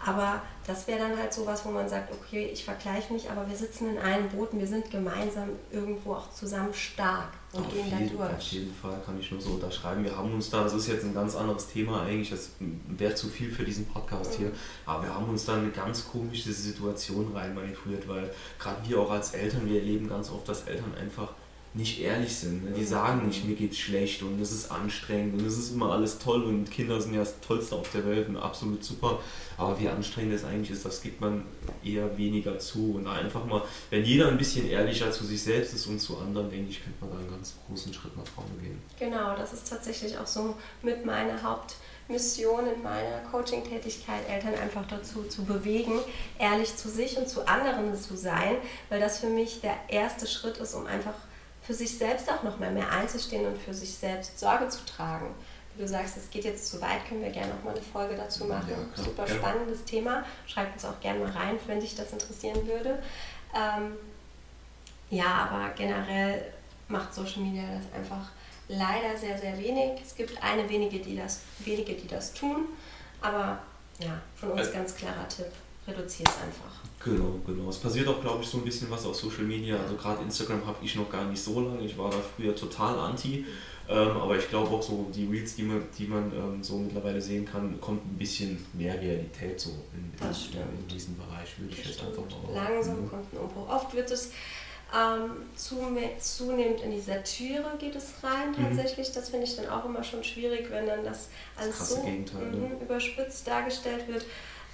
Aber 0.05 0.41
das 0.65 0.87
wäre 0.87 0.99
dann 0.99 1.17
halt 1.17 1.33
so 1.33 1.45
was, 1.45 1.65
wo 1.65 1.69
man 1.69 1.87
sagt, 1.87 2.11
okay, 2.11 2.49
ich 2.51 2.63
vergleiche 2.63 3.13
mich, 3.13 3.29
aber 3.29 3.47
wir 3.49 3.55
sitzen 3.55 3.89
in 3.89 3.97
einem 3.97 4.29
Boot 4.29 4.51
und 4.51 4.59
wir 4.59 4.67
sind 4.67 4.91
gemeinsam 4.91 5.49
irgendwo 5.71 6.13
auch 6.13 6.29
zusammen 6.29 6.73
stark 6.73 7.29
und 7.53 7.65
auf 7.65 7.73
gehen 7.73 7.89
da 7.89 7.97
durch. 7.97 8.33
Auf 8.33 8.41
jeden 8.41 8.73
Fall 8.73 9.01
kann 9.05 9.19
ich 9.19 9.31
nur 9.31 9.41
so 9.41 9.51
unterschreiben. 9.51 10.03
Wir 10.03 10.15
haben 10.15 10.33
uns 10.33 10.49
da, 10.49 10.63
das 10.63 10.73
ist 10.73 10.87
jetzt 10.87 11.05
ein 11.05 11.13
ganz 11.13 11.35
anderes 11.35 11.67
Thema 11.67 12.03
eigentlich, 12.03 12.29
das 12.29 12.51
wäre 12.59 13.15
zu 13.15 13.27
viel 13.27 13.51
für 13.51 13.63
diesen 13.63 13.85
Podcast 13.85 14.33
mhm. 14.33 14.43
hier, 14.43 14.51
aber 14.85 15.03
wir 15.03 15.15
haben 15.15 15.29
uns 15.29 15.45
da 15.45 15.55
eine 15.55 15.69
ganz 15.69 16.07
komische 16.07 16.51
Situation 16.51 17.31
rein 17.33 17.55
manipuliert, 17.55 18.07
weil 18.07 18.31
gerade 18.59 18.87
wir 18.87 18.99
auch 18.99 19.11
als 19.11 19.33
Eltern, 19.33 19.67
wir 19.67 19.79
erleben 19.79 20.09
ganz 20.09 20.29
oft, 20.29 20.47
dass 20.47 20.63
Eltern 20.63 20.93
einfach 20.95 21.33
nicht 21.77 22.01
ehrlich 22.01 22.35
sind. 22.35 22.65
Ne? 22.65 22.71
Die 22.71 22.83
sagen 22.83 23.27
nicht, 23.27 23.45
mir 23.45 23.55
geht's 23.55 23.77
schlecht 23.77 24.23
und 24.23 24.41
es 24.41 24.51
ist 24.51 24.71
anstrengend 24.71 25.39
und 25.39 25.47
es 25.47 25.57
ist 25.57 25.71
immer 25.71 25.91
alles 25.91 26.17
toll 26.17 26.43
und 26.43 26.69
Kinder 26.69 26.99
sind 26.99 27.13
ja 27.13 27.19
das 27.19 27.39
Tollste 27.39 27.75
auf 27.75 27.91
der 27.91 28.05
Welt 28.05 28.27
und 28.27 28.37
absolut 28.37 28.83
super. 28.83 29.19
Aber 29.57 29.79
wie 29.79 29.87
anstrengend 29.87 30.33
es 30.33 30.43
eigentlich 30.43 30.71
ist, 30.71 30.85
das 30.85 31.01
gibt 31.01 31.21
man 31.21 31.43
eher 31.83 32.17
weniger 32.17 32.59
zu. 32.59 32.95
Und 32.95 33.07
einfach 33.07 33.45
mal, 33.45 33.63
wenn 33.89 34.03
jeder 34.03 34.27
ein 34.27 34.37
bisschen 34.37 34.67
ehrlicher 34.67 35.11
zu 35.11 35.23
sich 35.23 35.41
selbst 35.41 35.73
ist 35.73 35.87
und 35.87 35.99
zu 35.99 36.17
anderen, 36.17 36.49
denke 36.49 36.69
ich, 36.69 36.83
könnte 36.83 36.99
man 37.01 37.11
da 37.11 37.17
einen 37.17 37.29
ganz 37.29 37.55
großen 37.67 37.93
Schritt 37.93 38.15
nach 38.17 38.27
vorne 38.27 38.51
gehen. 38.61 38.81
Genau, 38.99 39.35
das 39.35 39.53
ist 39.53 39.69
tatsächlich 39.69 40.17
auch 40.17 40.27
so 40.27 40.55
mit 40.83 41.05
meiner 41.05 41.41
Hauptmission 41.41 42.67
in 42.67 42.83
meiner 42.83 43.19
Coaching-Tätigkeit, 43.31 44.29
Eltern 44.29 44.53
einfach 44.55 44.85
dazu 44.87 45.23
zu 45.23 45.43
bewegen, 45.43 45.99
ehrlich 46.37 46.75
zu 46.75 46.89
sich 46.89 47.17
und 47.17 47.27
zu 47.27 47.47
anderen 47.47 47.95
zu 47.95 48.15
sein, 48.15 48.57
weil 48.89 48.99
das 48.99 49.19
für 49.19 49.29
mich 49.29 49.61
der 49.61 49.75
erste 49.87 50.27
Schritt 50.27 50.57
ist, 50.57 50.75
um 50.75 50.85
einfach 50.85 51.15
für 51.67 51.73
sich 51.73 51.97
selbst 51.97 52.31
auch 52.31 52.43
noch 52.43 52.57
mal 52.59 52.71
mehr 52.71 52.89
einzustehen 52.89 53.45
und 53.45 53.57
für 53.57 53.73
sich 53.73 53.93
selbst 53.93 54.39
Sorge 54.39 54.69
zu 54.69 54.85
tragen. 54.85 55.35
Wie 55.75 55.81
du 55.81 55.87
sagst, 55.87 56.15
es 56.15 56.29
geht 56.29 56.45
jetzt 56.45 56.65
zu 56.65 56.81
weit, 56.81 57.05
können 57.07 57.21
wir 57.21 57.29
gerne 57.29 57.53
noch 57.53 57.63
mal 57.65 57.71
eine 57.71 57.81
Folge 57.81 58.15
dazu 58.15 58.45
machen. 58.45 58.69
Ja, 58.69 59.03
Super 59.03 59.27
ja. 59.27 59.35
spannendes 59.35 59.83
Thema. 59.83 60.23
Schreibt 60.47 60.73
uns 60.75 60.85
auch 60.85 60.97
gerne 61.01 61.19
mal 61.19 61.31
rein, 61.31 61.59
wenn 61.67 61.81
dich 61.81 61.93
das 61.93 62.13
interessieren 62.13 62.65
würde. 62.65 63.03
Ähm, 63.53 63.97
ja, 65.09 65.49
aber 65.51 65.73
generell 65.75 66.53
macht 66.87 67.13
Social 67.13 67.41
Media 67.41 67.63
das 67.63 67.93
einfach 67.93 68.29
leider 68.69 69.17
sehr, 69.17 69.37
sehr 69.37 69.57
wenig. 69.57 70.01
Es 70.01 70.15
gibt 70.15 70.41
eine 70.41 70.69
wenige, 70.69 70.99
die 70.99 71.17
das, 71.17 71.41
wenige, 71.59 71.93
die 71.95 72.07
das 72.07 72.33
tun. 72.33 72.67
Aber 73.21 73.59
ja, 73.99 74.21
von 74.35 74.51
uns 74.51 74.61
also, 74.61 74.73
ganz 74.73 74.95
klarer 74.95 75.27
Tipp, 75.27 75.51
reduziere 75.87 76.29
es 76.29 76.43
einfach. 76.43 76.77
Genau, 77.03 77.39
genau. 77.45 77.69
Es 77.69 77.77
passiert 77.77 78.07
auch, 78.07 78.21
glaube 78.21 78.43
ich, 78.43 78.49
so 78.49 78.57
ein 78.57 78.63
bisschen 78.63 78.89
was 78.91 79.05
auf 79.05 79.15
Social 79.15 79.43
Media. 79.43 79.77
Also 79.77 79.95
gerade 79.95 80.21
Instagram 80.23 80.65
habe 80.65 80.77
ich 80.83 80.95
noch 80.95 81.09
gar 81.09 81.25
nicht 81.25 81.41
so 81.41 81.61
lange. 81.61 81.85
Ich 81.85 81.97
war 81.97 82.09
da 82.09 82.17
früher 82.35 82.55
total 82.55 82.99
anti. 82.99 83.45
Ähm, 83.89 84.17
aber 84.17 84.37
ich 84.37 84.49
glaube 84.49 84.69
auch 84.75 84.83
so 84.83 85.07
die 85.15 85.25
Reels, 85.25 85.55
die 85.55 85.63
man, 85.63 85.81
die 85.97 86.07
man 86.07 86.29
ähm, 86.33 86.61
so 86.61 86.77
mittlerweile 86.77 87.21
sehen 87.21 87.45
kann, 87.45 87.79
kommt 87.79 88.05
ein 88.05 88.17
bisschen 88.17 88.65
mehr 88.73 88.99
Realität 88.99 89.57
so 89.57 89.69
in, 89.93 90.11
in, 90.27 90.79
in 90.79 90.87
diesem 90.89 91.15
Bereich, 91.15 91.57
würde 91.57 91.73
ich 91.73 91.85
jetzt 91.85 92.01
einfach 92.01 92.23
mal 92.23 92.53
Langsam 92.53 93.03
mhm. 93.03 93.09
kommt 93.09 93.33
ein 93.33 93.37
Umbruch. 93.37 93.69
Oft 93.69 93.93
wird 93.93 94.11
es 94.11 94.31
ähm, 94.93 95.31
zunehmend 95.55 96.81
in 96.81 96.91
die 96.91 96.99
Satire 96.99 97.73
geht 97.77 97.95
es 97.95 98.13
rein 98.23 98.51
mhm. 98.51 98.75
tatsächlich. 98.75 99.09
Mhm. 99.09 99.13
Das 99.13 99.29
finde 99.29 99.45
ich 99.45 99.55
dann 99.55 99.69
auch 99.69 99.85
immer 99.85 100.03
schon 100.03 100.23
schwierig, 100.23 100.69
wenn 100.69 100.85
dann 100.85 101.03
das 101.03 101.29
alles 101.57 101.77
das 101.77 101.89
so 101.89 102.03
ne? 102.03 102.71
überspitzt 102.81 103.47
dargestellt 103.47 104.07
wird. 104.07 104.25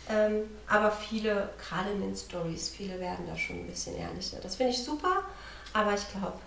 Ähm, 0.10 0.50
aber 0.68 0.92
viele, 0.92 1.50
gerade 1.58 1.92
in 1.92 2.02
den 2.02 2.16
Stories, 2.16 2.70
viele 2.70 3.00
werden 3.00 3.26
da 3.26 3.38
schon 3.38 3.58
ein 3.58 3.68
bisschen 3.68 3.96
ehrlicher. 3.96 4.38
Das 4.42 4.56
finde 4.56 4.74
ich 4.74 4.84
super, 4.84 5.24
aber 5.72 5.94
ich 5.94 6.10
glaube, 6.12 6.40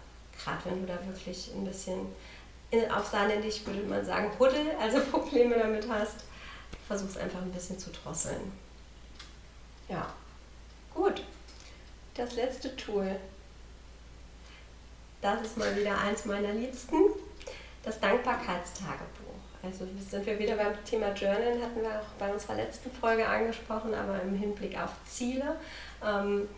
gerade 0.42 0.58
wenn 0.64 0.80
du 0.82 0.92
da 0.92 0.98
wirklich 1.06 1.50
ein 1.54 1.64
bisschen 1.64 2.06
in, 2.70 2.90
auf 2.90 3.06
Saarländisch 3.06 3.64
würde 3.64 3.82
man 3.82 4.04
sagen, 4.04 4.30
Huddel, 4.38 4.72
also 4.80 5.00
Probleme 5.10 5.56
damit 5.56 5.88
hast, 5.88 6.16
versuch 6.86 7.08
es 7.08 7.16
einfach 7.16 7.40
ein 7.40 7.52
bisschen 7.52 7.78
zu 7.78 7.90
drosseln. 7.90 8.52
Ja, 9.88 10.12
gut. 10.94 11.22
Das 12.14 12.34
letzte 12.34 12.74
Tool. 12.76 13.16
Das 15.20 15.42
ist 15.42 15.56
mal 15.56 15.76
wieder 15.76 15.98
eins 15.98 16.24
meiner 16.24 16.52
Liebsten, 16.52 16.96
das 17.82 18.00
Dankbarkeitstagebuch. 18.00 19.25
Also 19.66 19.84
sind 20.08 20.24
wir 20.24 20.38
wieder 20.38 20.56
beim 20.56 20.72
Thema 20.84 21.12
Journal, 21.12 21.60
hatten 21.60 21.82
wir 21.82 21.88
auch 21.88 22.14
bei 22.18 22.32
unserer 22.32 22.54
letzten 22.54 22.90
Folge 22.90 23.26
angesprochen, 23.26 23.92
aber 23.94 24.22
im 24.22 24.34
Hinblick 24.34 24.78
auf 24.78 24.90
Ziele. 25.06 25.56
Ähm, 26.04 26.48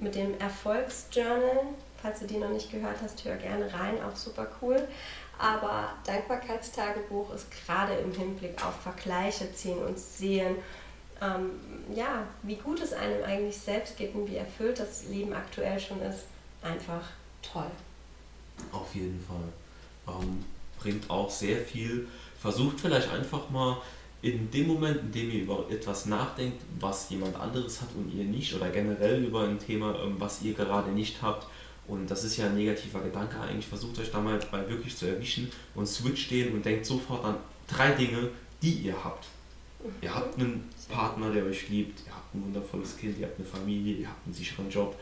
mit 0.00 0.14
dem 0.14 0.38
Erfolgsjournal, 0.38 1.66
falls 2.00 2.20
du 2.20 2.26
die 2.26 2.38
noch 2.38 2.50
nicht 2.50 2.70
gehört 2.70 2.96
hast, 3.02 3.24
hör 3.24 3.36
gerne 3.36 3.72
rein, 3.72 4.02
auch 4.02 4.16
super 4.16 4.46
cool. 4.60 4.88
Aber 5.38 5.90
Dankbarkeitstagebuch 6.04 7.34
ist 7.34 7.46
gerade 7.50 7.94
im 7.94 8.12
Hinblick 8.12 8.64
auf 8.64 8.74
Vergleiche 8.80 9.52
ziehen 9.52 9.78
und 9.78 9.98
sehen, 9.98 10.56
ähm, 11.20 11.50
ja, 11.94 12.24
wie 12.42 12.56
gut 12.56 12.80
es 12.80 12.92
einem 12.92 13.22
eigentlich 13.24 13.58
selbst 13.58 13.96
geht 13.96 14.14
und 14.14 14.30
wie 14.30 14.36
erfüllt 14.36 14.78
das 14.78 15.04
Leben 15.08 15.32
aktuell 15.34 15.78
schon 15.78 16.00
ist, 16.02 16.24
einfach 16.62 17.02
toll. 17.42 17.70
Auf 18.72 18.94
jeden 18.94 19.22
Fall. 19.26 20.14
Ähm, 20.14 20.44
bringt 20.78 21.10
auch 21.10 21.30
sehr 21.30 21.58
viel 21.58 22.08
versucht 22.38 22.80
vielleicht 22.80 23.10
einfach 23.10 23.50
mal 23.50 23.78
in 24.22 24.50
dem 24.50 24.66
Moment, 24.66 24.98
in 25.00 25.12
dem 25.12 25.30
ihr 25.30 25.42
über 25.42 25.66
etwas 25.70 26.06
nachdenkt, 26.06 26.62
was 26.80 27.10
jemand 27.10 27.36
anderes 27.36 27.80
hat 27.80 27.88
und 27.94 28.12
ihr 28.12 28.24
nicht, 28.24 28.54
oder 28.54 28.70
generell 28.70 29.24
über 29.24 29.42
ein 29.44 29.58
Thema, 29.58 29.94
ähm, 30.02 30.16
was 30.18 30.42
ihr 30.42 30.54
gerade 30.54 30.90
nicht 30.90 31.22
habt, 31.22 31.46
und 31.86 32.10
das 32.10 32.24
ist 32.24 32.36
ja 32.36 32.46
ein 32.46 32.56
negativer 32.56 33.00
Gedanke 33.00 33.38
eigentlich, 33.40 33.66
versucht 33.66 33.98
euch 34.00 34.10
da 34.10 34.20
mal 34.20 34.38
bei 34.50 34.68
wirklich 34.68 34.96
zu 34.96 35.06
erwischen 35.06 35.50
und 35.74 35.86
switcht 35.86 36.30
den 36.30 36.52
und 36.52 36.64
denkt 36.64 36.84
sofort 36.84 37.24
an 37.24 37.36
drei 37.68 37.92
Dinge, 37.92 38.30
die 38.60 38.72
ihr 38.72 39.04
habt. 39.04 39.26
Ihr 40.00 40.12
habt 40.12 40.38
einen 40.38 40.68
Partner, 40.88 41.30
der 41.30 41.44
euch 41.44 41.68
liebt, 41.68 42.00
ihr 42.06 42.12
habt 42.12 42.34
ein 42.34 42.44
wundervolles 42.44 42.96
Kind, 42.96 43.18
ihr 43.18 43.26
habt 43.26 43.38
eine 43.38 43.46
Familie, 43.46 43.94
ihr 43.94 44.08
habt 44.08 44.24
einen 44.24 44.34
sicheren 44.34 44.68
Job, 44.68 44.96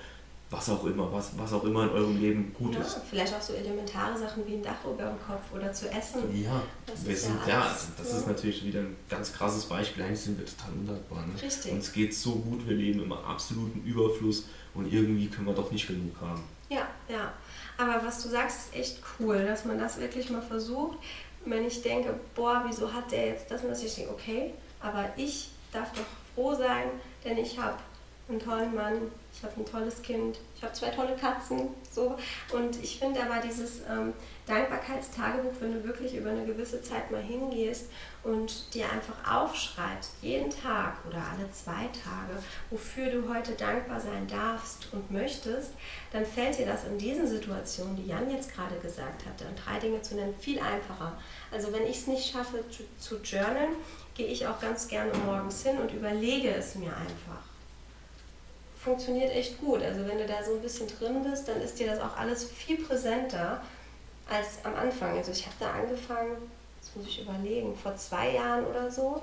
was 0.55 0.71
auch 0.71 0.85
immer, 0.85 1.13
was, 1.13 1.37
was 1.37 1.53
auch 1.53 1.65
immer 1.65 1.85
in 1.85 1.91
eurem 1.91 2.21
Leben 2.21 2.55
gut 2.55 2.75
ja, 2.75 2.81
ist. 2.81 3.01
Vielleicht 3.11 3.35
auch 3.35 3.41
so 3.41 3.55
elementare 3.55 4.17
Sachen 4.17 4.47
wie 4.47 4.55
ein 4.55 4.63
Dach 4.63 4.85
über 4.85 5.05
dem 5.05 5.19
Kopf 5.21 5.53
oder 5.53 5.73
zu 5.73 5.91
essen. 5.91 6.23
Ja, 6.43 6.63
das 6.87 7.05
wir 7.05 7.17
sind, 7.17 7.39
ja, 7.47 7.63
alles, 7.63 7.89
das 7.99 8.13
ja. 8.13 8.19
ist 8.19 8.27
natürlich 8.29 8.65
wieder 8.65 8.81
ein 8.81 8.97
ganz 9.09 9.33
krasses 9.33 9.65
Beispiel. 9.65 10.05
Eigentlich 10.05 10.21
sind 10.21 10.39
wir 10.39 10.47
total 10.47 10.73
undankbar. 10.73 11.27
Ne? 11.27 11.43
Richtig. 11.43 11.73
Uns 11.73 11.93
geht 11.93 12.15
so 12.15 12.37
gut, 12.37 12.67
wir 12.69 12.77
leben 12.77 13.03
im 13.03 13.13
absoluten 13.13 13.83
Überfluss 13.85 14.45
und 14.75 14.93
irgendwie 14.93 15.29
können 15.29 15.47
wir 15.47 15.55
doch 15.55 15.73
nicht 15.73 15.89
genug 15.89 16.15
haben. 16.21 16.43
Ja, 16.69 16.87
ja. 17.09 17.33
Aber 17.77 18.07
was 18.07 18.23
du 18.23 18.29
sagst, 18.29 18.69
ist 18.69 18.77
echt 18.77 19.01
cool, 19.19 19.45
dass 19.45 19.65
man 19.65 19.79
das 19.79 19.99
wirklich 19.99 20.31
mal 20.31 20.43
versucht. 20.43 20.99
Wenn 21.45 21.67
ich 21.67 21.83
denke, 21.83 22.15
boah, 22.35 22.65
wieso 22.67 22.93
hat 22.93 23.11
der 23.11 23.27
jetzt 23.27 23.51
das 23.51 23.63
und 23.63 23.71
das? 23.71 23.83
Ich 23.83 23.95
denke, 23.95 24.13
okay, 24.13 24.55
aber 24.81 25.09
ich 25.17 25.51
darf 25.73 25.93
doch 25.93 26.05
froh 26.35 26.55
sein, 26.55 26.89
denn 27.25 27.39
ich 27.39 27.59
habe 27.59 27.77
einen 28.29 28.41
tollen 28.41 28.75
Mann, 28.75 29.11
ich 29.35 29.43
habe 29.43 29.61
ein 29.61 29.67
tolles 29.67 30.01
Kind, 30.01 30.39
ich 30.57 30.63
habe 30.63 30.73
zwei 30.73 30.89
tolle 30.89 31.15
Katzen. 31.15 31.69
So. 31.91 32.17
Und 32.53 32.83
ich 32.83 32.99
finde 32.99 33.23
aber 33.23 33.47
dieses 33.47 33.81
ähm, 33.89 34.15
Dankbarkeitstagebuch, 34.47 35.53
wenn 35.61 35.75
du 35.75 35.85
wirklich 35.85 36.15
über 36.15 36.31
eine 36.31 36.47
gewisse 36.47 36.81
Zeit 36.81 37.11
mal 37.11 37.21
hingehst 37.21 37.91
und 38.23 38.73
dir 38.73 38.87
einfach 38.91 39.17
aufschreibst, 39.31 40.13
jeden 40.23 40.49
Tag 40.49 41.05
oder 41.07 41.19
alle 41.19 41.51
zwei 41.51 41.89
Tage, 41.93 42.43
wofür 42.71 43.11
du 43.11 43.29
heute 43.29 43.53
dankbar 43.53 44.01
sein 44.01 44.27
darfst 44.27 44.89
und 44.93 45.11
möchtest, 45.11 45.73
dann 46.11 46.25
fällt 46.25 46.59
dir 46.59 46.67
das 46.67 46.85
in 46.85 46.97
diesen 46.97 47.29
Situationen, 47.29 47.97
die 47.97 48.07
Jan 48.07 48.31
jetzt 48.31 48.55
gerade 48.55 48.77
gesagt 48.77 49.27
hat, 49.27 49.39
dann 49.39 49.55
drei 49.55 49.79
Dinge 49.81 50.01
zu 50.01 50.15
nennen, 50.15 50.35
viel 50.41 50.59
einfacher. 50.61 51.19
Also 51.51 51.73
wenn 51.75 51.83
ich 51.83 51.99
es 51.99 52.07
nicht 52.07 52.33
schaffe 52.33 52.65
zu, 52.71 52.85
zu 52.99 53.17
journalen, 53.23 53.77
gehe 54.15 54.29
ich 54.29 54.47
auch 54.47 54.61
ganz 54.61 54.89
gerne 54.89 55.13
morgens 55.27 55.63
hin 55.63 55.77
und 55.79 55.93
überlege 55.93 56.55
es 56.55 56.75
mir 56.77 56.97
einfach 56.97 57.54
funktioniert 58.85 59.33
echt 59.33 59.61
gut. 59.61 59.83
Also 59.83 60.07
wenn 60.07 60.19
du 60.19 60.27
da 60.27 60.45
so 60.45 60.55
ein 60.55 60.61
bisschen 60.61 60.87
drin 60.87 61.23
bist, 61.23 61.49
dann 61.49 61.61
ist 61.61 61.79
dir 61.79 61.87
das 61.89 62.01
auch 62.01 62.17
alles 62.17 62.45
viel 62.45 62.85
präsenter. 62.85 63.61
als 64.31 64.65
am 64.65 64.75
Anfang. 64.75 65.17
Also 65.19 65.33
ich 65.33 65.45
habe 65.45 65.57
da 65.61 65.73
angefangen, 65.73 66.51
das 66.81 66.95
muss 66.97 67.07
ich 67.07 67.21
überlegen, 67.21 67.77
vor 67.77 67.95
zwei 67.97 68.31
Jahren 68.33 68.65
oder 68.65 68.91
so. 68.91 69.21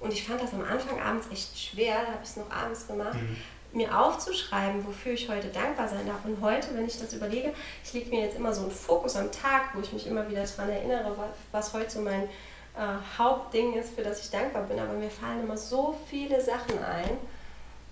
Und 0.00 0.12
ich 0.12 0.26
fand 0.26 0.42
das 0.42 0.52
am 0.52 0.64
Anfang 0.64 1.00
abends 1.00 1.28
echt 1.30 1.56
schwer, 1.56 1.94
da 2.02 2.12
habe 2.12 2.22
ich 2.24 2.30
es 2.30 2.36
noch 2.36 2.50
abends 2.50 2.88
gemacht, 2.88 3.14
mhm. 3.14 3.36
mir 3.78 3.96
aufzuschreiben, 3.96 4.84
wofür 4.84 5.12
ich 5.12 5.28
heute 5.28 5.46
dankbar 5.46 5.88
sein 5.88 6.04
darf. 6.06 6.24
Und 6.24 6.40
heute, 6.40 6.74
wenn 6.74 6.86
ich 6.86 6.98
das 6.98 7.12
überlege, 7.12 7.54
ich 7.84 7.92
lege 7.92 8.10
mir 8.10 8.24
jetzt 8.24 8.36
immer 8.36 8.52
so 8.52 8.62
einen 8.62 8.72
Fokus 8.72 9.14
am 9.14 9.30
Tag, 9.30 9.74
wo 9.74 9.80
ich 9.80 9.92
mich 9.92 10.08
immer 10.08 10.28
wieder 10.28 10.44
daran 10.44 10.70
erinnere, 10.70 11.14
was 11.52 11.72
heute 11.72 11.90
so 11.90 12.00
mein 12.00 12.24
äh, 12.24 13.16
Hauptding 13.16 13.74
ist, 13.74 13.94
für 13.94 14.02
das 14.02 14.24
ich 14.24 14.30
dankbar 14.30 14.64
bin. 14.64 14.80
Aber 14.80 14.94
mir 14.94 15.10
fallen 15.10 15.44
immer 15.44 15.56
so 15.56 15.96
viele 16.08 16.40
Sachen 16.40 16.82
ein. 16.82 17.16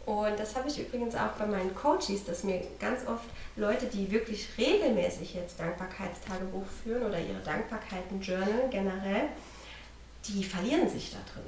Und 0.06 0.38
das 0.38 0.56
habe 0.56 0.68
ich 0.68 0.80
übrigens 0.80 1.14
auch 1.14 1.32
bei 1.38 1.46
meinen 1.46 1.74
Coaches, 1.74 2.24
dass 2.26 2.42
mir 2.42 2.62
ganz 2.80 3.06
oft 3.06 3.26
Leute, 3.56 3.86
die 3.86 4.10
wirklich 4.10 4.48
regelmäßig 4.56 5.34
jetzt 5.34 5.60
Dankbarkeitstagebuch 5.60 6.66
führen 6.82 7.02
oder 7.02 7.20
ihre 7.20 7.40
Dankbarkeiten 7.44 8.20
journal 8.20 8.68
generell, 8.70 9.28
die 10.26 10.42
verlieren 10.42 10.88
sich 10.88 11.12
da 11.12 11.18
drin. 11.32 11.46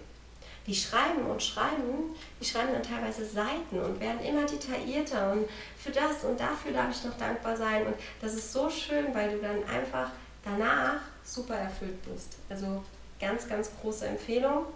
Die 0.66 0.74
schreiben 0.74 1.26
und 1.28 1.42
schreiben, 1.42 2.14
die 2.40 2.44
schreiben 2.44 2.72
dann 2.72 2.82
teilweise 2.82 3.24
Seiten 3.24 3.80
und 3.80 3.98
werden 3.98 4.20
immer 4.20 4.46
detaillierter 4.46 5.32
und 5.32 5.48
für 5.76 5.90
das 5.90 6.22
und 6.22 6.38
dafür 6.38 6.72
darf 6.72 6.90
ich 6.90 7.04
noch 7.04 7.16
dankbar 7.16 7.56
sein. 7.56 7.86
Und 7.86 7.96
das 8.20 8.34
ist 8.34 8.52
so 8.52 8.70
schön, 8.70 9.12
weil 9.12 9.32
du 9.32 9.38
dann 9.38 9.64
einfach 9.64 10.10
danach 10.44 11.00
super 11.24 11.54
erfüllt 11.54 12.00
bist. 12.04 12.36
Also 12.48 12.84
ganz, 13.20 13.48
ganz 13.48 13.70
große 13.80 14.06
Empfehlung. 14.06 14.66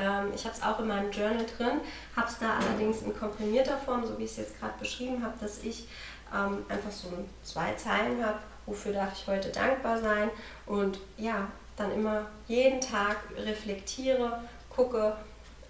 Ähm, 0.00 0.32
ich 0.34 0.44
habe 0.44 0.54
es 0.54 0.62
auch 0.62 0.78
in 0.80 0.88
meinem 0.88 1.10
Journal 1.10 1.44
drin, 1.56 1.80
habe 2.16 2.28
es 2.28 2.38
da 2.38 2.58
allerdings 2.58 3.02
in 3.02 3.16
komprimierter 3.16 3.76
Form, 3.78 4.06
so 4.06 4.18
wie 4.18 4.24
ich 4.24 4.30
es 4.32 4.36
jetzt 4.38 4.58
gerade 4.58 4.74
beschrieben 4.78 5.22
habe, 5.22 5.34
dass 5.40 5.62
ich 5.62 5.86
ähm, 6.34 6.64
einfach 6.68 6.90
so 6.90 7.08
zwei 7.42 7.74
Zeilen 7.74 8.24
habe, 8.24 8.38
wofür 8.66 8.92
darf 8.92 9.12
ich 9.12 9.26
heute 9.26 9.50
dankbar 9.50 10.00
sein 10.00 10.30
und 10.66 10.98
ja, 11.16 11.48
dann 11.76 11.92
immer 11.92 12.26
jeden 12.46 12.80
Tag 12.80 13.16
reflektiere, 13.36 14.40
gucke, 14.68 15.16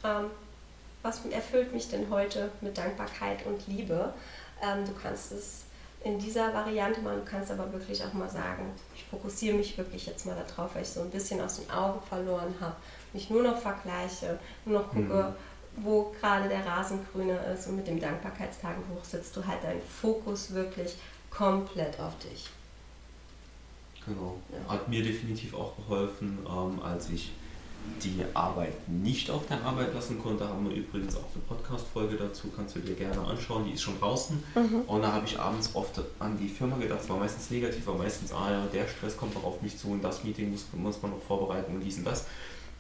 ähm, 0.05 0.27
was 1.03 1.25
erfüllt 1.27 1.73
mich 1.73 1.89
denn 1.89 2.11
heute 2.11 2.51
mit 2.61 2.77
Dankbarkeit 2.77 3.47
und 3.47 3.67
Liebe. 3.67 4.13
Ähm, 4.63 4.85
du 4.85 4.93
kannst 4.93 5.33
es 5.33 5.65
in 6.03 6.19
dieser 6.19 6.53
Variante 6.53 7.01
machen, 7.01 7.23
du 7.25 7.31
kannst 7.31 7.51
aber 7.51 7.73
wirklich 7.73 8.03
auch 8.05 8.13
mal 8.13 8.29
sagen, 8.29 8.73
ich 8.95 9.05
fokussiere 9.05 9.57
mich 9.57 9.77
wirklich 9.77 10.07
jetzt 10.07 10.27
mal 10.27 10.37
darauf, 10.47 10.75
weil 10.75 10.83
ich 10.83 10.89
so 10.89 11.01
ein 11.01 11.11
bisschen 11.11 11.41
aus 11.41 11.57
den 11.57 11.71
Augen 11.71 12.01
verloren 12.07 12.55
habe, 12.61 12.77
mich 13.13 13.31
nur 13.31 13.43
noch 13.43 13.59
vergleiche, 13.59 14.39
nur 14.65 14.81
noch 14.81 14.89
gucke, 14.89 15.35
mhm. 15.77 15.85
wo 15.85 16.13
gerade 16.21 16.49
der 16.49 16.65
Rasen 16.65 17.01
grüner 17.13 17.45
ist 17.47 17.67
und 17.67 17.77
mit 17.77 17.87
dem 17.87 18.01
Dankbarkeitstagebuch 18.01 19.05
setzt 19.05 19.37
du 19.37 19.47
halt 19.47 19.63
deinen 19.63 19.83
Fokus 19.83 20.53
wirklich 20.53 20.97
komplett 21.31 21.99
auf 22.01 22.17
dich. 22.19 22.49
Genau. 24.07 24.39
Ja. 24.51 24.73
Hat 24.73 24.89
mir 24.89 25.03
definitiv 25.03 25.55
auch 25.55 25.77
geholfen, 25.77 26.39
ähm, 26.47 26.83
als 26.83 27.11
ich 27.11 27.33
die 28.03 28.23
Arbeit 28.35 28.89
nicht 28.89 29.31
auf 29.31 29.47
der 29.47 29.63
Arbeit 29.63 29.95
lassen 29.95 30.19
konnte, 30.19 30.47
haben 30.47 30.69
wir 30.69 30.77
übrigens 30.77 31.17
auch 31.17 31.25
eine 31.35 31.43
Podcast-Folge 31.49 32.17
dazu, 32.17 32.49
kannst 32.55 32.77
du 32.77 32.81
dir 32.81 32.95
gerne 32.95 33.21
anschauen, 33.21 33.65
die 33.65 33.73
ist 33.73 33.83
schon 33.83 33.99
draußen. 33.99 34.43
Mhm. 34.55 34.83
Und 34.87 35.03
da 35.03 35.13
habe 35.13 35.27
ich 35.27 35.39
abends 35.39 35.71
oft 35.75 36.01
an 36.19 36.39
die 36.39 36.49
Firma 36.49 36.77
gedacht, 36.77 37.01
es 37.03 37.09
war 37.09 37.19
meistens 37.19 37.51
negativ, 37.51 37.87
war 37.87 37.97
meistens, 37.97 38.33
ah 38.33 38.51
ja, 38.51 38.67
der 38.73 38.87
Stress 38.87 39.17
kommt 39.17 39.35
doch 39.35 39.45
auf 39.45 39.63
mich 39.63 39.77
zu 39.79 39.89
und 39.89 40.03
das 40.03 40.25
Meeting 40.25 40.51
muss, 40.51 40.67
muss 40.73 41.01
man 41.03 41.13
noch 41.13 41.23
vorbereiten 41.23 41.75
und 41.75 41.81
dies 41.81 41.99
und 41.99 42.05
das. 42.05 42.27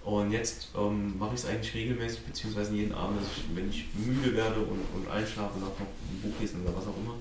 Und 0.04 0.30
jetzt 0.30 0.68
ähm, 0.76 1.18
mache 1.18 1.34
ich 1.34 1.40
es 1.40 1.46
eigentlich 1.46 1.74
regelmäßig, 1.74 2.20
beziehungsweise 2.20 2.74
jeden 2.74 2.94
Abend, 2.94 3.20
ich, 3.22 3.44
wenn 3.54 3.68
ich 3.68 3.86
müde 3.94 4.34
werde 4.34 4.60
und, 4.60 4.80
und 4.94 5.10
einschlafe, 5.10 5.58
nach 5.58 5.66
noch 5.66 5.80
ein 5.80 6.20
Buch 6.22 6.40
lesen 6.40 6.62
oder 6.62 6.74
was 6.74 6.86
auch 6.86 6.96
immer, 6.96 7.14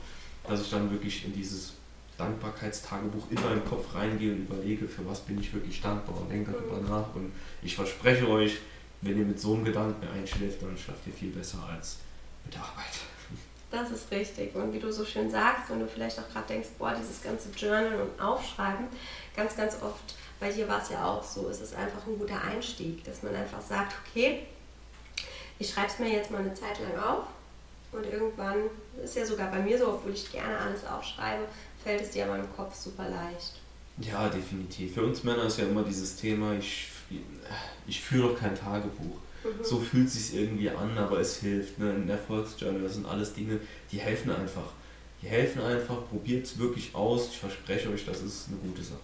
dass 0.48 0.62
ich 0.62 0.70
dann 0.70 0.90
wirklich 0.90 1.26
in 1.26 1.34
dieses 1.34 1.74
Dankbarkeitstagebuch 2.18 3.32
in 3.32 3.42
meinen 3.42 3.66
Kopf 3.66 3.94
reingehe 3.94 4.32
und 4.32 4.50
überlege, 4.50 4.88
für 4.88 5.06
was 5.06 5.22
bin 5.22 5.40
ich 5.40 5.54
wirklich 5.54 5.82
dankbar 5.82 6.22
und 6.22 6.32
denke 6.32 6.52
darüber 6.52 6.80
nach. 6.82 7.16
Und 7.16 7.32
ich 7.62 7.76
verspreche 7.76 8.28
euch, 8.30 8.58
wenn 9.02 9.18
ihr 9.18 9.26
mit 9.26 9.40
so 9.40 9.54
einem 9.56 9.66
Gedanken 9.66 10.08
einschläft, 10.08 10.62
dann 10.62 10.78
schlaft 10.78 11.06
ihr 11.08 11.14
viel 11.14 11.32
besser 11.32 11.60
als 11.70 11.98
mit 12.46 12.54
der 12.54 12.62
Arbeit. 12.62 13.00
Das 13.72 13.92
ist 13.92 14.12
richtig. 14.12 14.56
Und 14.56 14.74
wie 14.74 14.80
du 14.80 14.92
so 14.92 15.06
schön 15.06 15.30
sagst, 15.30 15.70
wenn 15.70 15.80
du 15.80 15.88
vielleicht 15.88 16.20
auch 16.20 16.28
gerade 16.30 16.48
denkst, 16.48 16.70
boah, 16.80 16.96
dieses 17.00 17.22
ganze 17.22 17.50
Journal 17.50 18.02
und 18.02 18.22
Aufschreiben, 18.22 18.88
ganz, 19.36 19.56
ganz 19.56 19.76
oft, 19.82 20.16
bei 20.40 20.52
dir 20.52 20.68
war 20.68 20.82
es 20.82 20.90
ja 20.90 21.06
auch 21.06 21.24
so, 21.24 21.50
es 21.50 21.62
ist 21.62 21.76
einfach 21.76 22.06
ein 22.08 22.18
guter 22.18 22.42
Einstieg, 22.42 23.04
dass 23.04 23.24
man 23.24 23.36
einfach 23.36 23.62
sagt, 23.62 23.94
okay, 24.06 24.44
ich 25.60 25.70
schreibe 25.70 25.88
es 25.88 26.00
mir 26.00 26.10
jetzt 26.10 26.32
mal 26.32 26.40
eine 26.40 26.54
Zeit 26.54 26.80
lang 26.80 27.04
auf 27.04 27.26
und 27.92 28.06
irgendwann 28.06 28.58
ist 29.04 29.16
ja 29.16 29.26
sogar 29.26 29.52
bei 29.52 29.60
mir 29.60 29.78
so, 29.78 29.90
obwohl 29.90 30.14
ich 30.14 30.32
gerne 30.32 30.58
alles 30.58 30.86
aufschreibe, 30.86 31.44
fällt 31.84 32.02
es 32.02 32.12
dir 32.12 32.26
aber 32.26 32.38
im 32.38 32.56
Kopf 32.56 32.76
super 32.76 33.10
leicht. 33.10 33.60
Ja, 34.00 34.30
definitiv. 34.30 34.94
Für 34.94 35.04
uns 35.04 35.24
Männer 35.24 35.44
ist 35.44 35.60
ja 35.60 35.66
immer 35.66 35.84
dieses 35.84 36.16
Thema, 36.16 36.54
ich, 36.54 36.88
ich 37.86 38.00
führe 38.00 38.30
doch 38.30 38.40
kein 38.40 38.56
Tagebuch. 38.56 39.18
Mhm. 39.44 39.64
So 39.64 39.80
fühlt 39.80 40.08
es 40.08 40.30
sich 40.30 40.40
irgendwie 40.40 40.70
an, 40.70 40.98
aber 40.98 41.20
es 41.20 41.38
hilft. 41.38 41.80
Ne? 41.80 41.92
Ein 41.92 42.10
Erfolgsjournal, 42.10 42.84
das 42.84 42.94
sind 42.94 43.06
alles 43.06 43.34
Dinge, 43.34 43.60
die 43.92 44.00
helfen 44.00 44.32
einfach. 44.32 44.72
Die 45.22 45.28
helfen 45.28 45.62
einfach, 45.62 46.08
probiert 46.08 46.46
es 46.46 46.58
wirklich 46.58 46.96
aus. 46.96 47.30
Ich 47.32 47.40
verspreche 47.40 47.90
euch, 47.90 48.06
das 48.06 48.22
ist 48.22 48.48
eine 48.48 48.58
gute 48.58 48.84
Sache. 48.84 49.00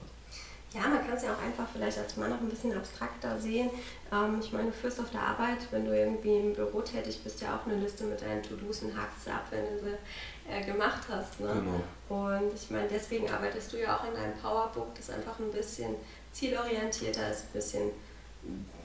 Ja, 0.75 0.89
man 0.89 1.05
kann 1.05 1.15
es 1.15 1.23
ja 1.23 1.33
auch 1.33 1.41
einfach 1.41 1.65
vielleicht 1.71 1.97
als 1.97 2.17
Mann 2.17 2.29
noch 2.29 2.41
ein 2.41 2.49
bisschen 2.49 2.75
abstrakter 2.75 3.39
sehen. 3.39 3.69
Ähm, 4.11 4.39
ich 4.41 4.51
meine, 4.51 4.67
du 4.67 4.73
führst 4.73 4.99
auf 4.99 5.09
der 5.09 5.21
Arbeit, 5.21 5.59
wenn 5.71 5.85
du 5.85 5.97
irgendwie 5.97 6.37
im 6.37 6.53
Büro 6.53 6.81
tätig 6.81 7.21
bist, 7.23 7.41
ja 7.41 7.55
auch 7.55 7.65
eine 7.65 7.79
Liste 7.79 8.03
mit 8.03 8.21
deinen 8.21 8.43
To-Dos 8.43 8.83
und 8.83 8.97
hakst 8.97 9.23
sie 9.23 9.31
ab, 9.31 9.45
wenn 9.51 9.63
du 9.63 9.79
sie 9.79 10.51
äh, 10.51 10.65
gemacht 10.65 11.03
hast. 11.09 11.39
Ne? 11.39 11.47
Genau. 11.47 12.27
Und 12.27 12.53
ich 12.53 12.69
meine, 12.69 12.89
deswegen 12.89 13.29
arbeitest 13.31 13.71
du 13.71 13.79
ja 13.79 13.97
auch 13.97 14.05
in 14.05 14.13
deinem 14.13 14.33
Powerbook, 14.33 14.93
das 14.95 15.09
einfach 15.09 15.39
ein 15.39 15.51
bisschen 15.51 15.95
zielorientierter 16.33 17.31
ist, 17.31 17.43
ein 17.43 17.53
bisschen 17.53 17.91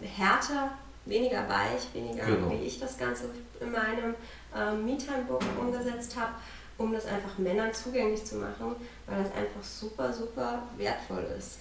härter, 0.01 0.71
weniger 1.07 1.49
weich, 1.49 1.93
weniger 1.93 2.25
genau. 2.25 2.51
wie 2.51 2.67
ich 2.67 2.79
das 2.79 2.97
Ganze 2.97 3.25
in 3.59 3.73
meinem 3.73 4.15
ähm, 4.57 4.85
Me-Time-Book 4.85 5.43
umgesetzt 5.59 6.15
habe, 6.17 6.35
um 6.79 6.93
das 6.93 7.07
einfach 7.07 7.37
Männern 7.39 7.75
zugänglich 7.75 8.25
zu 8.25 8.37
machen, 8.37 8.77
weil 9.07 9.25
das 9.25 9.33
einfach 9.33 9.63
super, 9.63 10.13
super 10.13 10.63
wertvoll 10.77 11.27
ist. 11.37 11.59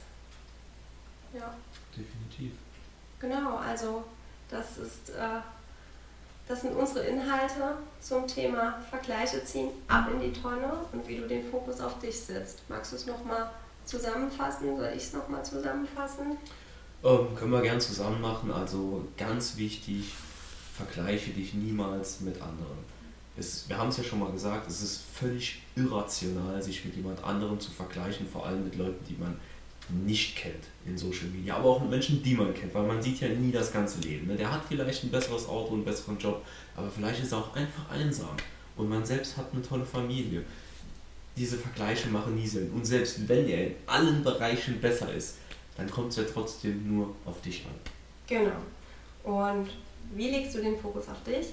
Ja. 1.33 1.53
Definitiv. 1.95 2.53
Genau, 3.19 3.57
also 3.57 4.03
das 4.49 4.77
ist, 4.77 5.09
äh, 5.09 5.39
das 6.47 6.61
sind 6.61 6.75
unsere 6.75 7.05
Inhalte 7.05 7.77
zum 8.01 8.25
Thema 8.27 8.79
Vergleiche 8.89 9.43
ziehen, 9.43 9.69
ab 9.87 10.09
in 10.11 10.19
die 10.19 10.33
Tonne 10.33 10.71
und 10.91 11.07
wie 11.07 11.17
du 11.17 11.27
den 11.27 11.49
Fokus 11.49 11.79
auf 11.81 11.99
dich 11.99 12.19
setzt. 12.19 12.61
Magst 12.69 12.91
du 12.91 12.95
es 12.95 13.05
nochmal 13.05 13.49
zusammenfassen? 13.85 14.77
Soll 14.77 14.93
ich 14.95 15.03
es 15.03 15.13
nochmal 15.13 15.43
zusammenfassen? 15.43 16.37
Ähm, 17.03 17.35
können 17.35 17.51
wir 17.51 17.61
gern 17.61 17.79
zusammen 17.79 18.21
machen. 18.21 18.51
Also 18.51 19.05
ganz 19.17 19.57
wichtig, 19.57 20.13
vergleiche 20.75 21.31
dich 21.31 21.53
niemals 21.53 22.21
mit 22.21 22.41
anderen. 22.41 22.79
Es, 23.37 23.69
wir 23.69 23.77
haben 23.77 23.89
es 23.89 23.97
ja 23.97 24.03
schon 24.03 24.19
mal 24.19 24.31
gesagt, 24.31 24.67
es 24.69 24.81
ist 24.81 25.01
völlig 25.13 25.61
irrational, 25.75 26.61
sich 26.61 26.83
mit 26.83 26.95
jemand 26.95 27.23
anderem 27.23 27.59
zu 27.59 27.71
vergleichen, 27.71 28.27
vor 28.27 28.45
allem 28.45 28.65
mit 28.65 28.75
Leuten, 28.75 29.05
die 29.05 29.15
man 29.15 29.39
nicht 29.91 30.35
kennt 30.35 30.65
in 30.85 30.97
Social 30.97 31.27
Media, 31.27 31.55
aber 31.55 31.69
auch 31.69 31.81
mit 31.81 31.89
Menschen, 31.89 32.21
die 32.23 32.35
man 32.35 32.53
kennt, 32.53 32.73
weil 32.73 32.83
man 32.83 33.01
sieht 33.01 33.19
ja 33.21 33.27
nie 33.27 33.51
das 33.51 33.71
ganze 33.71 33.99
Leben. 34.01 34.27
Ne? 34.27 34.35
Der 34.35 34.51
hat 34.51 34.61
vielleicht 34.67 35.03
ein 35.03 35.11
besseres 35.11 35.47
Auto, 35.47 35.73
einen 35.73 35.85
besseren 35.85 36.17
Job, 36.17 36.43
aber 36.75 36.89
vielleicht 36.89 37.23
ist 37.23 37.31
er 37.31 37.39
auch 37.39 37.55
einfach 37.55 37.89
einsam 37.91 38.35
und 38.77 38.89
man 38.89 39.05
selbst 39.05 39.37
hat 39.37 39.47
eine 39.53 39.61
tolle 39.61 39.85
Familie. 39.85 40.43
Diese 41.35 41.57
Vergleiche 41.57 42.09
machen 42.09 42.35
nie 42.35 42.47
Sinn. 42.47 42.71
Und 42.71 42.85
selbst 42.85 43.27
wenn 43.27 43.47
er 43.47 43.67
in 43.67 43.75
allen 43.85 44.23
Bereichen 44.23 44.79
besser 44.81 45.13
ist, 45.13 45.35
dann 45.77 45.89
kommt 45.89 46.09
es 46.09 46.17
ja 46.17 46.23
trotzdem 46.23 46.93
nur 46.93 47.15
auf 47.25 47.41
dich 47.41 47.65
an. 47.65 47.75
Genau. 48.27 48.51
Und 49.23 49.69
wie 50.13 50.29
legst 50.29 50.55
du 50.55 50.61
den 50.61 50.77
Fokus 50.77 51.07
auf 51.07 51.23
dich? 51.23 51.47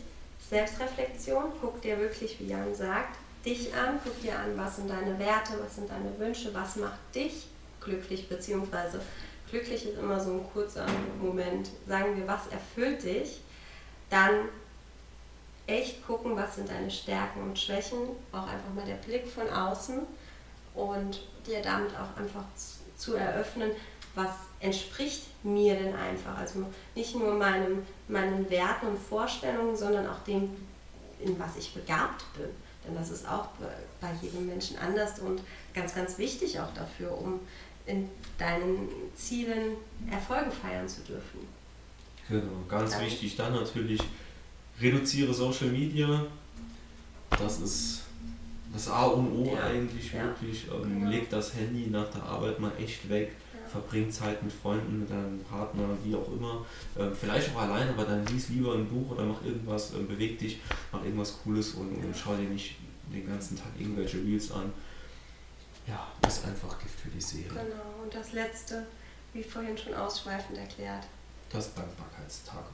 Selbstreflexion, 0.49 1.44
guck 1.61 1.81
dir 1.83 1.99
wirklich, 1.99 2.38
wie 2.40 2.49
Jan 2.49 2.75
sagt, 2.75 3.16
dich 3.44 3.72
an, 3.75 4.01
guck 4.03 4.20
dir 4.22 4.38
an, 4.38 4.57
was 4.57 4.77
sind 4.77 4.90
deine 4.90 5.18
Werte, 5.18 5.55
was 5.62 5.77
sind 5.77 5.88
deine 5.88 6.18
Wünsche, 6.18 6.53
was 6.53 6.77
macht 6.77 7.14
dich 7.14 7.46
glücklich, 7.87 8.29
beziehungsweise 8.29 9.01
glücklich 9.51 9.87
ist 9.87 9.99
immer 9.99 10.20
so 10.20 10.33
ein 10.33 10.46
kurzer 10.53 10.87
Moment. 11.22 11.70
Sagen 11.88 12.16
wir, 12.16 12.27
was 12.27 12.49
erfüllt 12.49 13.03
dich? 13.03 13.40
Dann 14.11 14.49
echt 15.66 16.07
gucken, 16.07 16.37
was 16.37 16.57
sind 16.57 16.68
deine 16.68 16.90
Stärken 16.90 17.42
und 17.42 17.59
Schwächen, 17.59 17.99
auch 18.33 18.46
einfach 18.46 18.72
mal 18.75 18.85
der 18.85 18.94
Blick 18.96 19.27
von 19.27 19.49
außen 19.49 20.03
und 20.75 21.22
dir 21.46 21.62
damit 21.62 21.92
auch 21.96 22.20
einfach 22.20 22.44
zu 22.96 23.14
eröffnen, 23.14 23.70
was 24.14 24.31
entspricht 24.61 25.25
mir 25.44 25.75
denn 25.75 25.94
einfach. 25.94 26.37
Also 26.38 26.64
nicht 26.94 27.14
nur 27.14 27.35
meinem, 27.35 27.85
meinen 28.09 28.49
Werten 28.51 28.87
und 28.87 28.99
Vorstellungen, 28.99 29.77
sondern 29.77 30.07
auch 30.07 30.22
dem, 30.27 30.57
in 31.20 31.38
was 31.38 31.57
ich 31.57 31.75
begabt 31.75 32.25
bin. 32.37 32.49
Denn 32.87 32.94
das 32.94 33.11
ist 33.11 33.29
auch 33.29 33.49
bei 34.01 34.12
jedem 34.22 34.46
Menschen 34.46 34.79
anders 34.79 35.18
und 35.18 35.40
ganz, 35.75 35.94
ganz 35.94 36.18
wichtig 36.18 36.61
auch 36.61 36.72
dafür, 36.75 37.18
um 37.18 37.40
in 37.87 38.09
deinen 38.38 38.88
Zielen 39.14 39.77
Erfolge 40.11 40.51
feiern 40.51 40.88
zu 40.88 41.03
dürfen. 41.03 41.40
Genau, 42.29 42.64
ganz 42.68 42.92
Dann. 42.92 43.07
wichtig. 43.07 43.37
Dann 43.37 43.53
natürlich 43.55 44.01
reduziere 44.81 45.33
Social 45.33 45.68
Media. 45.68 46.27
Das 47.31 47.61
ist 47.61 48.03
das 48.72 48.88
A 48.88 49.05
und 49.07 49.31
O 49.33 49.55
Ja. 49.55 49.66
eigentlich 49.66 50.12
Ja. 50.12 50.25
wirklich. 50.25 50.66
Ähm, 50.68 50.99
Genau. 51.01 51.11
Leg 51.11 51.31
das 51.31 51.55
Handy 51.55 51.88
nach 51.90 52.11
der 52.11 52.22
Arbeit 52.25 52.59
mal 52.59 52.72
echt 52.79 53.09
weg. 53.09 53.33
Ja. 53.55 53.68
Verbring 53.68 54.11
Zeit 54.11 54.42
mit 54.42 54.53
Freunden, 54.53 55.01
mit 55.01 55.11
deinem 55.11 55.38
Partner, 55.44 55.85
wie 56.05 56.14
auch 56.14 56.29
immer. 56.33 56.64
Ähm, 56.99 57.12
vielleicht 57.18 57.55
auch 57.55 57.61
alleine, 57.62 57.90
aber 57.90 58.05
dann 58.05 58.27
lies 58.27 58.49
lieber 58.49 58.75
ein 58.75 58.87
Buch 58.87 59.12
oder 59.12 59.25
mach 59.25 59.44
irgendwas, 59.44 59.92
ähm, 59.94 60.07
beweg 60.09 60.38
dich, 60.38 60.59
mach 60.92 61.03
irgendwas 61.05 61.38
Cooles 61.42 61.72
und, 61.75 61.88
und 62.05 62.14
schau 62.16 62.35
dir 62.37 62.49
nicht 62.49 62.77
den 63.12 63.27
ganzen 63.27 63.57
Tag 63.57 63.68
irgendwelche 63.79 64.18
Reels 64.18 64.51
an. 64.51 64.72
Ja, 65.87 66.07
ist 66.27 66.44
einfach 66.44 66.79
Gift 66.81 66.99
für 67.01 67.09
die 67.09 67.20
Seele. 67.20 67.49
Genau. 67.49 68.03
Und 68.03 68.14
das 68.14 68.33
letzte, 68.33 68.87
wie 69.33 69.42
vorhin 69.42 69.77
schon 69.79 69.94
ausschweifend 69.94 70.59
erklärt. 70.59 71.05
Das 71.51 71.72
Dankbarkeitstagebuch. 71.75 72.70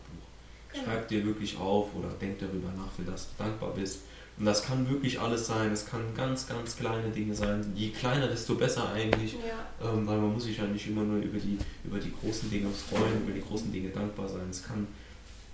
Genau. 0.73 0.85
Schreib 0.85 1.09
dir 1.09 1.25
wirklich 1.27 1.57
auf 1.59 1.95
oder 1.95 2.09
denk 2.21 2.39
darüber 2.39 2.71
nach, 2.77 2.91
für 2.97 3.03
das 3.03 3.29
du 3.29 3.43
dankbar 3.45 3.73
bist. 3.75 4.01
Und 4.39 4.47
das 4.47 4.63
kann 4.65 4.89
wirklich 4.89 5.21
alles 5.21 5.47
sein. 5.47 5.71
Es 5.73 5.85
kann 5.85 6.15
ganz, 6.17 6.47
ganz 6.47 6.75
kleine 6.77 7.11
Dinge 7.11 7.35
sein. 7.35 7.71
Je 7.77 7.91
kleiner, 7.91 8.29
desto 8.29 8.55
besser 8.55 8.91
eigentlich. 8.91 9.35
Ja, 9.35 9.91
Ähm, 9.91 10.07
weil 10.07 10.17
man 10.17 10.33
muss 10.33 10.45
sich 10.45 10.57
ja 10.57 10.65
nicht 10.65 10.87
immer 10.87 11.03
nur 11.03 11.21
über 11.23 11.39
die, 11.39 11.59
über 11.85 11.99
die 11.99 12.13
großen 12.15 12.51
Dinge 12.51 12.71
freuen, 12.71 13.23
über 13.25 13.33
die 13.33 13.43
großen 13.43 13.71
Dinge 13.71 13.91
dankbar 13.91 14.27
sein. 14.27 14.49
Es 14.51 14.63
kann 14.65 14.87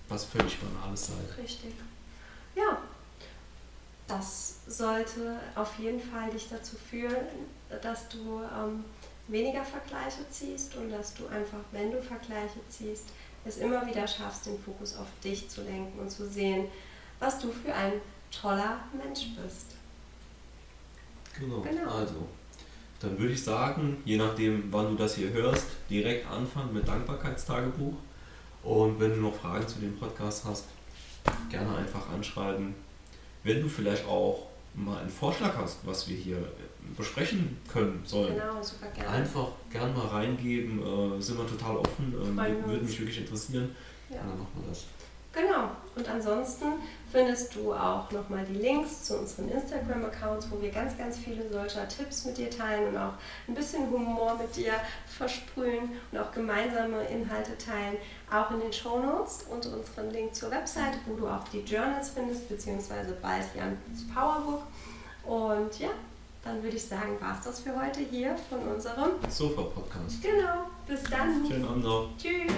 was 0.07 0.23
völlig 0.23 0.57
Banales 0.59 1.07
sein. 1.07 1.17
richtig. 1.37 1.73
Ja, 2.55 2.77
das 4.09 4.61
sollte 4.67 5.39
auf 5.55 5.77
jeden 5.77 5.99
Fall 5.99 6.29
dich 6.31 6.49
dazu 6.49 6.75
führen, 6.75 7.15
dass 7.81 8.09
du 8.09 8.41
ähm, 8.41 8.83
weniger 9.27 9.63
Vergleiche 9.63 10.27
ziehst 10.29 10.75
und 10.75 10.89
dass 10.89 11.13
du 11.13 11.27
einfach, 11.27 11.59
wenn 11.71 11.91
du 11.91 12.01
Vergleiche 12.01 12.59
ziehst, 12.67 13.05
es 13.45 13.57
immer 13.57 13.85
wieder 13.85 14.07
schaffst, 14.07 14.47
den 14.47 14.59
Fokus 14.59 14.97
auf 14.97 15.07
dich 15.23 15.47
zu 15.47 15.61
lenken 15.61 15.99
und 15.99 16.09
zu 16.09 16.27
sehen, 16.27 16.65
was 17.19 17.39
du 17.39 17.51
für 17.51 17.73
ein 17.73 17.93
toller 18.31 18.79
Mensch 18.93 19.27
bist. 19.41 19.75
Genau. 21.39 21.61
Genau. 21.61 21.91
Also, 21.91 22.27
dann 22.99 23.17
würde 23.17 23.33
ich 23.33 23.43
sagen, 23.43 24.01
je 24.03 24.17
nachdem, 24.17 24.73
wann 24.73 24.89
du 24.89 24.95
das 24.95 25.15
hier 25.15 25.29
hörst, 25.31 25.67
direkt 25.89 26.27
anfangen 26.27 26.73
mit 26.73 26.87
Dankbarkeitstagebuch. 26.87 27.93
Und 28.63 28.99
wenn 28.99 29.11
du 29.11 29.21
noch 29.21 29.35
Fragen 29.35 29.65
zu 29.67 29.79
dem 29.79 29.97
Podcast 29.97 30.43
hast, 30.45 30.65
gerne 31.49 31.77
einfach 31.77 32.09
anschreiben. 32.09 32.75
Wenn 33.43 33.61
du 33.61 33.69
vielleicht 33.69 34.05
auch 34.07 34.47
mal 34.75 34.99
einen 35.01 35.09
Vorschlag 35.09 35.55
hast, 35.57 35.79
was 35.85 36.07
wir 36.07 36.15
hier 36.17 36.37
besprechen 36.97 37.57
können 37.71 38.01
sollen, 38.05 38.33
Genau, 38.35 38.61
super 38.61 38.87
gerne. 38.87 39.09
einfach 39.09 39.47
gern 39.71 39.93
mal 39.95 40.07
reingeben. 40.07 40.79
Äh, 41.17 41.21
sind 41.21 41.37
wir 41.37 41.47
total 41.47 41.77
offen. 41.77 42.13
Wir 42.13 42.67
würde 42.67 42.83
mich 42.85 42.99
wirklich 42.99 43.19
interessieren. 43.19 43.75
Ja. 44.09 44.21
Und 44.21 44.29
dann 44.29 44.39
machen 44.39 44.51
wir 44.61 44.69
das. 44.69 44.85
Genau. 45.31 45.69
Und 45.99 46.07
ansonsten 46.07 46.65
findest 47.11 47.55
du 47.55 47.73
auch 47.73 48.09
nochmal 48.11 48.45
die 48.45 48.53
Links 48.53 49.03
zu 49.03 49.17
unseren 49.17 49.49
Instagram-Accounts, 49.49 50.49
wo 50.49 50.61
wir 50.61 50.71
ganz, 50.71 50.97
ganz 50.97 51.17
viele 51.17 51.51
solcher 51.51 51.85
Tipps 51.89 52.23
mit 52.23 52.37
dir 52.37 52.49
teilen 52.49 52.87
und 52.87 52.97
auch 52.97 53.13
ein 53.49 53.53
bisschen 53.53 53.91
Humor 53.91 54.37
mit 54.37 54.55
dir 54.55 54.71
versprühen 55.05 55.91
und 56.09 56.17
auch 56.17 56.31
gemeinsame 56.31 57.03
Inhalte 57.07 57.57
teilen, 57.57 57.97
auch 58.31 58.49
in 58.51 58.61
den 58.61 58.71
Shownotes 58.71 59.47
und 59.51 59.65
unseren 59.65 60.09
Link 60.11 60.33
zur 60.33 60.51
Website, 60.51 60.93
wo 61.05 61.15
du 61.15 61.27
auch 61.27 61.43
die 61.49 61.59
Journals 61.59 62.11
findest, 62.11 62.47
beziehungsweise 62.47 63.17
bald 63.21 63.43
Jans 63.53 64.07
Powerbook. 64.13 64.63
Und 65.25 65.79
ja, 65.79 65.89
dann 66.45 66.63
würde 66.63 66.77
ich 66.77 66.85
sagen, 66.85 67.19
war 67.19 67.37
es 67.37 67.43
das 67.43 67.59
für 67.59 67.75
heute 67.75 67.99
hier 67.99 68.37
von 68.49 68.59
unserem. 68.59 69.11
Sofa-Podcast. 69.27 70.21
Genau, 70.21 70.69
bis 70.87 71.03
dann. 71.03 71.45
Schönen 71.45 71.65
Abend 71.65 71.83
noch. 71.83 72.09
Tschüss. 72.17 72.53